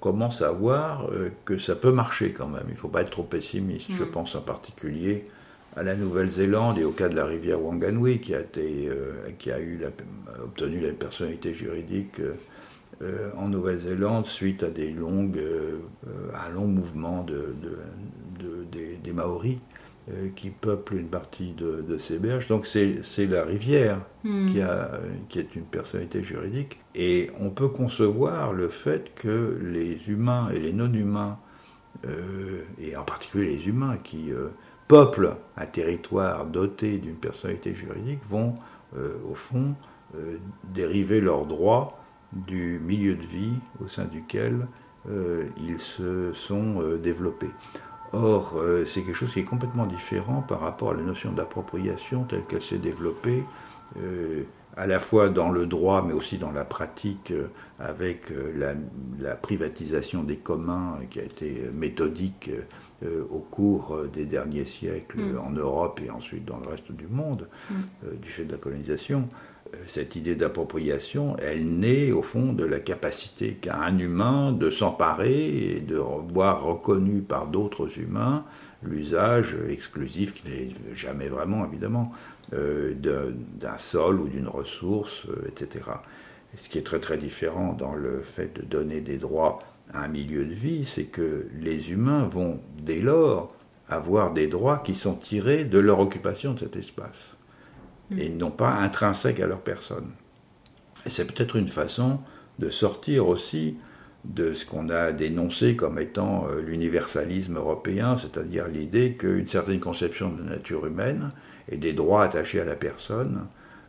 [0.00, 1.08] commence à voir
[1.46, 2.64] que ça peut marcher quand même.
[2.68, 3.90] Il ne faut pas être trop pessimiste.
[3.90, 4.10] Je mm.
[4.10, 5.24] pense en particulier
[5.76, 9.50] à la Nouvelle-Zélande et au cas de la rivière Wanganui qui a, été, euh, qui
[9.50, 9.88] a eu la,
[10.42, 12.20] obtenu la personnalité juridique
[13.02, 15.78] euh, en Nouvelle-Zélande suite à des longues, euh,
[16.34, 17.54] un long mouvement de,
[18.74, 19.58] des, Maoris
[20.36, 22.48] qui peuplent une partie de, ces berges.
[22.48, 24.48] Donc c'est la rivière hmm.
[24.48, 24.90] qui, a,
[25.30, 26.78] qui est une personnalité juridique.
[26.94, 31.38] Et on peut concevoir le fait que les humains et les non-humains,
[32.78, 34.30] et en particulier les humains qui
[34.88, 38.54] peuplent un territoire doté d'une personnalité juridique vont,
[38.96, 39.74] euh, au fond,
[40.16, 40.36] euh,
[40.72, 41.98] dériver leurs droits
[42.32, 44.66] du milieu de vie au sein duquel
[45.08, 47.50] euh, ils se sont développés.
[48.14, 48.56] Or,
[48.86, 52.62] c'est quelque chose qui est complètement différent par rapport à la notion d'appropriation telle qu'elle
[52.62, 53.42] s'est développée
[54.76, 57.32] à la fois dans le droit mais aussi dans la pratique
[57.78, 58.74] avec la,
[59.18, 62.50] la privatisation des communs qui a été méthodique
[63.04, 65.38] euh, au cours euh, des derniers siècles mm.
[65.38, 67.74] en Europe et ensuite dans le reste du monde, mm.
[68.04, 69.28] euh, du fait de la colonisation,
[69.86, 75.48] cette idée d'appropriation, elle naît au fond de la capacité qu'a un humain de s'emparer
[75.76, 78.44] et de voir reconnu par d'autres humains
[78.82, 82.12] l'usage exclusif, qui n'est jamais vraiment évidemment,
[82.52, 85.84] d'un sol ou d'une ressource, etc.
[86.56, 89.58] Ce qui est très très différent dans le fait de donner des droits
[89.92, 93.54] un milieu de vie, c'est que les humains vont dès lors
[93.88, 97.36] avoir des droits qui sont tirés de leur occupation de cet espace.
[98.16, 100.10] Et non pas intrinsèques à leur personne.
[101.06, 102.18] Et c'est peut-être une façon
[102.58, 103.76] de sortir aussi
[104.24, 110.30] de ce qu'on a dénoncé comme étant euh, l'universalisme européen, c'est-à-dire l'idée qu'une certaine conception
[110.30, 111.32] de la nature humaine
[111.68, 113.46] et des droits attachés à la personne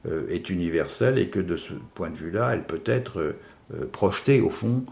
[0.07, 4.41] euh, est universelle et que de ce point de vue-là, elle peut être euh, projetée
[4.41, 4.85] au fond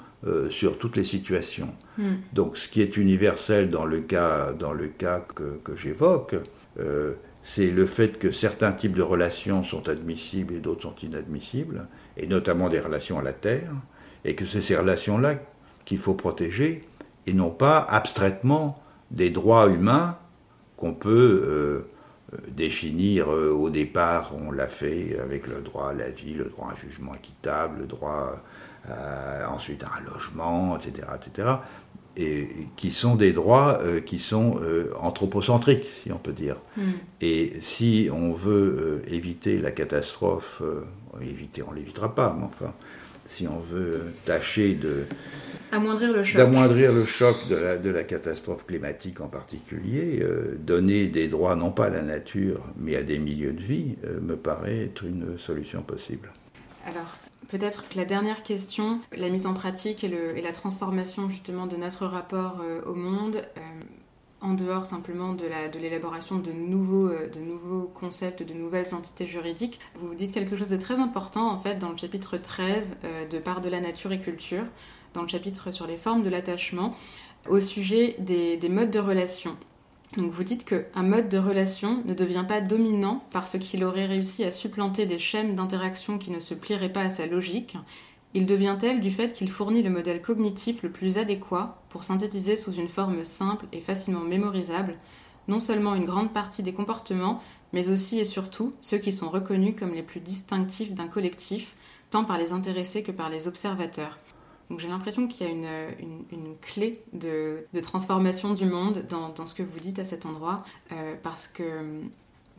[0.50, 1.76] sur toutes les situations.
[1.98, 2.14] Hmm.
[2.32, 6.36] Donc ce qui est universel dans le cas, dans le cas que, que j'évoque,
[6.80, 7.14] euh,
[7.44, 11.88] c'est le fait que certains types de relations sont admissibles et d'autres sont inadmissibles,
[12.18, 13.72] et notamment des relations à la terre,
[14.26, 15.36] et que c'est ces relations-là
[15.86, 16.82] qu'il faut protéger,
[17.28, 18.82] et non pas abstraitement
[19.12, 20.18] des droits humains
[20.78, 21.90] qu'on peut euh,
[22.50, 26.72] définir au départ, on l'a fait avec le droit à la vie, le droit à
[26.72, 28.42] un jugement équitable, le droit
[28.90, 31.08] euh, ensuite un logement, etc.,
[32.18, 36.58] et, qui sont des droits euh, qui sont euh, anthropocentriques, si on peut dire.
[36.78, 36.92] Hmm.
[37.22, 40.62] Et si on veut éviter la catastrophe,
[41.22, 42.74] éviter, on l'évitera pas, mais enfin,
[43.28, 45.06] si on veut tâcher de
[45.72, 50.24] amoindrir le choc, d'amoindrir le choc de la, de la catastrophe climatique en particulier,
[50.60, 54.36] donner des droits non pas à la nature mais à des milieux de vie me
[54.36, 56.32] paraît être une solution possible.
[56.86, 57.18] Alors,
[57.54, 62.08] Peut-être que la dernière question, la mise en pratique et, la transformation justement de notre
[62.08, 63.62] rapport euh, au monde, euh,
[64.42, 65.46] en dehors simplement de
[65.78, 70.68] l'élaboration de, nouveaux, euh, de nouveaux concepts, de nouvelles entités juridiques, vous dites quelque chose
[70.68, 72.98] de très important en fait dans le chapitre 13
[73.30, 74.66] de Part de la nature et culture,
[75.14, 76.96] dans le chapitre sur les formes de l'attachement,
[77.48, 79.56] au sujet des modes de relation.
[80.18, 84.44] Donc vous dites qu'un mode de relation ne devient pas dominant parce qu'il aurait réussi
[84.44, 87.78] à supplanter des schèmes d'interaction qui ne se plieraient pas à sa logique.
[88.36, 92.58] Il devient tel du fait qu'il fournit le modèle cognitif le plus adéquat pour synthétiser
[92.58, 94.98] sous une forme simple et facilement mémorisable
[95.48, 97.42] non seulement une grande partie des comportements,
[97.74, 101.76] mais aussi et surtout ceux qui sont reconnus comme les plus distinctifs d'un collectif,
[102.12, 104.18] tant par les intéressés que par les observateurs?
[104.70, 109.64] Donc j'ai l'impression qu'il y a une, clé de, transformation du monde dans, ce que
[109.64, 112.02] vous dites à cet endroit, euh, parce que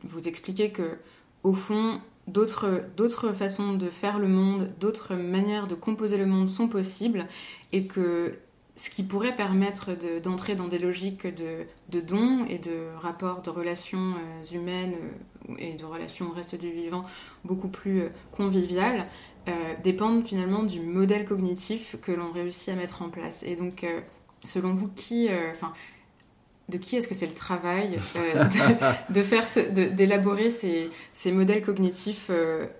[0.05, 0.98] vous expliquez que
[1.42, 6.68] au fond, d'autres façons de faire le monde, d'autres manières de composer le monde sont
[6.68, 7.26] possibles,
[7.72, 8.38] et que
[8.77, 14.14] ce qui pourrait permettre d'entrer dans des logiques de, dons et de rapports de relations
[14.14, 14.95] euh, humaines
[15.51, 17.05] euh, et de relations au reste du vivant
[17.45, 19.07] beaucoup plus conviviales,
[19.47, 23.43] euh, dépendent finalement du modèle cognitif que l'on réussit à mettre en place.
[23.43, 24.01] Et donc, euh,
[24.43, 25.53] selon vous, qui, euh,
[26.70, 27.99] de qui est-ce que c'est le travail
[29.11, 32.31] de, faire, d'élaborer ces, ces, modèles cognitifs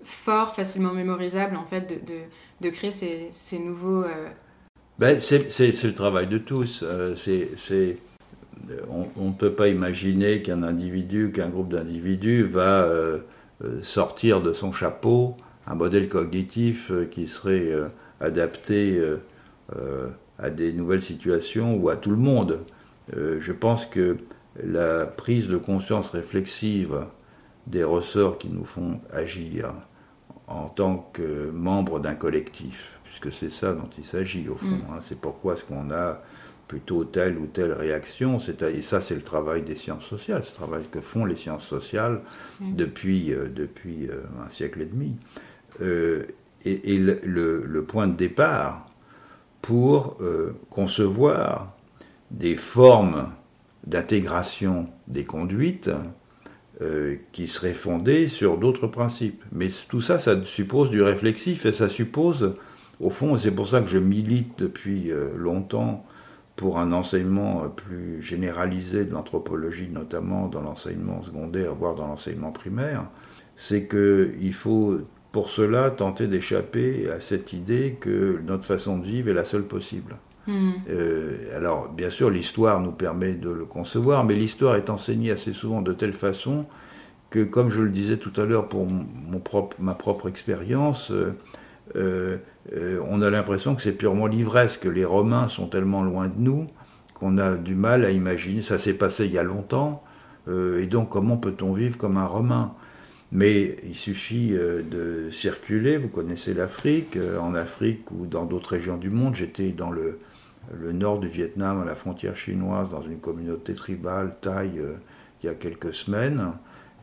[0.03, 2.15] forts, facilement mémorisables, en fait, de,
[2.61, 4.03] de créer ces, ces nouveaux.
[4.97, 6.83] Ben, c'est le travail de tous.
[7.17, 7.97] c'est
[8.89, 12.87] on ne peut pas imaginer qu'un individu, qu'un groupe d'individus va
[13.81, 15.35] sortir de son chapeau
[15.67, 17.71] un modèle cognitif qui serait
[18.21, 19.01] adapté
[20.39, 22.59] à des nouvelles situations ou à tout le monde.
[23.13, 24.17] je pense que
[24.63, 27.05] la prise de conscience réflexive
[27.67, 29.73] des ressorts qui nous font agir
[30.47, 34.67] en tant que membres d'un collectif, puisque c'est ça dont il s'agit au fond.
[34.67, 34.93] Mm.
[34.93, 34.99] Hein.
[35.07, 36.21] c'est pourquoi est-ce qu'on a
[36.67, 38.39] plutôt telle ou telle réaction.
[38.39, 42.21] Et ça, c'est le travail des sciences sociales, ce travail que font les sciences sociales
[42.59, 42.73] mm.
[42.73, 45.15] depuis, euh, depuis euh, un siècle et demi.
[45.81, 46.23] Euh,
[46.63, 48.89] et, le, point de départ
[49.61, 50.17] pour
[50.71, 51.75] concevoir
[52.31, 53.31] des formes
[53.85, 55.91] d'intégration des conduites
[56.81, 59.41] euh, qui serait fondée sur d'autres principes.
[59.53, 62.55] Mais tout ça, ça suppose du réflexif et ça suppose,
[62.99, 66.05] au fond, et c'est pour ça que je milite depuis euh, longtemps
[66.55, 72.51] pour un enseignement euh, plus généralisé de l'anthropologie, notamment dans l'enseignement secondaire, voire dans l'enseignement
[72.51, 73.05] primaire,
[73.55, 74.99] c'est qu'il faut
[75.31, 79.65] pour cela tenter d'échapper à cette idée que notre façon de vivre est la seule
[79.65, 80.15] possible.
[80.47, 80.71] Hmm.
[80.89, 85.53] Euh, alors, bien sûr, l'histoire nous permet de le concevoir, mais l'histoire est enseignée assez
[85.53, 86.65] souvent de telle façon
[87.31, 91.35] que, comme je le disais tout à l'heure pour mon propre, ma propre expérience, euh,
[91.95, 92.37] euh,
[93.07, 96.67] on a l'impression que c'est purement l'ivresse, les Romains sont tellement loin de nous
[97.13, 98.61] qu'on a du mal à imaginer.
[98.61, 100.03] Ça s'est passé il y a longtemps,
[100.47, 102.73] et donc comment peut-on vivre comme un Romain?
[103.31, 109.09] Mais il suffit de circuler, vous connaissez l'Afrique, en Afrique ou dans d'autres régions du
[109.09, 110.19] monde, j'étais dans le,
[110.73, 114.95] le nord du Vietnam, à la frontière chinoise, dans une communauté tribale, Thaï, euh,
[115.41, 116.53] il y a quelques semaines.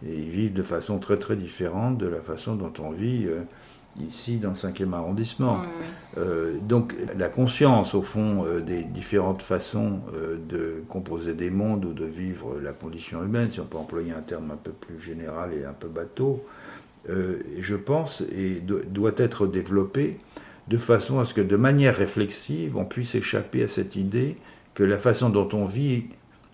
[0.05, 3.43] Et ils vivent de façon très très différente de la façon dont on vit euh,
[4.01, 5.63] ici dans le 5e arrondissement.
[6.19, 10.01] Euh, donc la conscience, au fond, des différentes façons
[10.49, 14.23] de composer des mondes ou de vivre la condition humaine, si on peut employer un
[14.23, 16.45] terme un peu plus général et un peu bateau,
[17.09, 20.19] je pense, et doit être développée
[20.69, 24.37] de façon à ce que de manière réflexive, on puisse échapper à cette idée
[24.75, 26.07] que la façon dont on vit,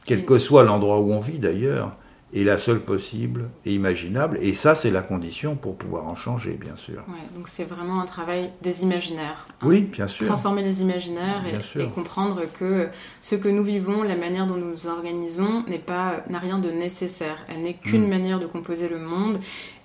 [0.06, 1.96] quel que soit l'endroit où on vit d'ailleurs,
[2.34, 4.38] est la seule possible et imaginable.
[4.42, 7.04] Et ça, c'est la condition pour pouvoir en changer, bien sûr.
[7.34, 9.46] donc c'est vraiment un travail des imaginaires.
[9.48, 9.66] Hein.
[9.66, 10.26] Oui, bien sûr.
[10.26, 12.88] Transformer les imaginaires et, et, comprendre que
[13.22, 16.70] ce que nous vivons, la manière dont nous nous organisons, n'est pas n'a rien de
[16.70, 17.44] nécessaire.
[17.48, 18.10] Elle n'est qu'une mm.
[18.10, 19.38] manière de composer le monde.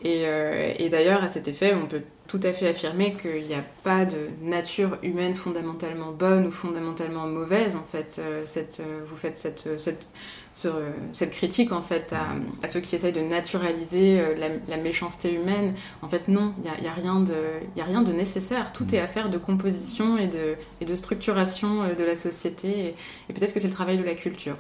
[0.04, 3.54] Et, euh, et d'ailleurs, à cet effet, on peut tout à fait affirmer qu'il n'y
[3.54, 7.76] a pas de nature humaine fondamentalement bonne ou fondamentalement mauvaise.
[7.76, 10.10] En fait, euh, cette, euh, vous faites cette, cette,
[10.54, 14.22] cette, critique en fait à, ceux qui essayent de naturaliser
[14.68, 15.74] la, méchanceté humaine.
[16.01, 17.34] En fait, non, il n'y a, a, rien de,
[17.80, 18.72] a rien de nécessaire.
[18.74, 18.95] Tout mm.
[18.95, 22.95] est affaire de composition et de, et de structuration de la société.
[23.30, 24.58] et peut-être que c'est le travail de la culture.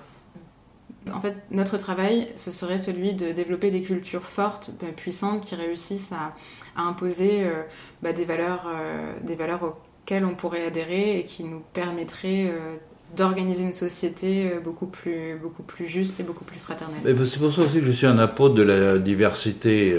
[1.11, 5.55] En fait, notre travail, ce serait celui de développer des cultures fortes, bah, puissantes, qui
[5.55, 6.33] réussissent à,
[6.75, 7.63] imposer euh,
[8.01, 12.77] bah, des, valeurs, euh, des valeurs auxquelles on pourrait adhérer et qui nous permettraient euh,
[13.15, 17.01] d'organiser une société beaucoup plus, beaucoup plus juste et beaucoup plus fraternelle.
[17.27, 19.95] C'est pour ça aussi que je suis un apôtre de la diversité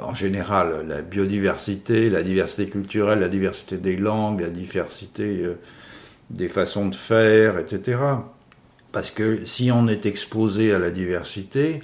[0.00, 5.44] en général, la biodiversité, la diversité culturelle, la diversité des langues, la diversité
[6.30, 7.98] des façons de faire, etc.
[8.92, 11.82] Parce que si on est exposé à la diversité,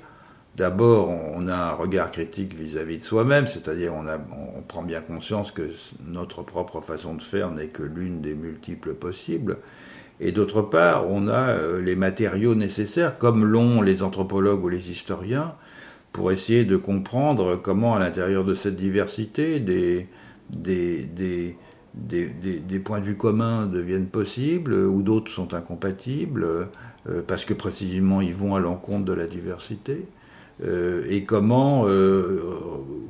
[0.57, 5.70] d'abord on a un regard critique vis-à-vis de soi-même, c'est-à-dire on, prend bien conscience que
[6.04, 9.59] notre propre façon de faire n'est que l'une des multiples possibles.
[10.20, 14.90] Et d'autre part, on a euh, les matériaux nécessaires, comme l'ont les anthropologues ou les
[14.90, 15.54] historiens,
[16.12, 20.08] pour essayer de comprendre comment à l'intérieur de cette diversité des,
[22.84, 26.68] points de vue communs deviennent possibles ou d'autres sont incompatibles.
[27.08, 30.06] Euh, parce que précisément ils vont à l'encontre de la diversité,
[30.64, 32.40] euh, et comment euh,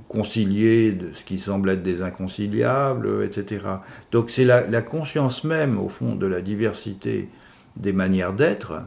[0.09, 3.67] concilier ce qui semble être des inconciliables, etc.
[4.13, 7.29] Donc c'est la, conscience même, au fond, de la diversité
[7.77, 8.83] des manières d'être,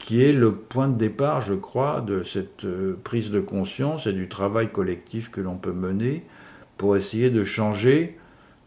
[0.00, 2.66] qui est le point de départ, je crois, de cette
[3.04, 6.24] prise de conscience et du travail collectif que l'on peut mener
[6.76, 8.18] pour essayer de changer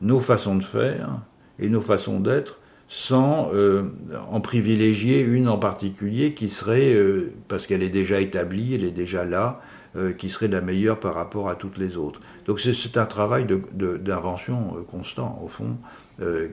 [0.02, 1.20] nos façons de faire
[1.60, 2.59] et nos façons d'être
[2.90, 3.84] sans euh,
[4.32, 8.92] en privilégier une en particulier qui serait, euh, parce qu'elle est déjà établie, elle est
[8.92, 9.62] déjà là,
[9.96, 12.20] euh, qui serait la meilleure par rapport à toutes les autres.
[12.48, 15.78] Donc c'est un travail d'invention de, constant, au fond,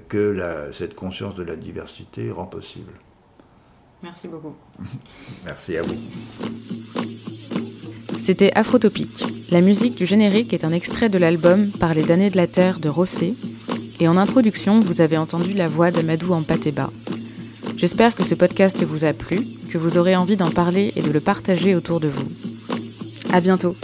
[0.08, 2.92] que cette conscience de la diversité rend possible.
[4.04, 4.54] Merci beaucoup.
[5.44, 5.96] Merci à vous.
[8.20, 9.24] C'était Afrotopique.
[9.50, 12.88] La musique du générique est un extrait de l'album Parler d'années de la Terre de
[12.88, 13.34] Rossé,
[14.00, 16.90] et en introduction, vous avez entendu la voix d'Amadou Ampateba.
[17.76, 21.10] J'espère que ce podcast vous a plu, que vous aurez envie d'en parler et de
[21.10, 22.28] le partager autour de vous.
[23.32, 23.76] À bientôt!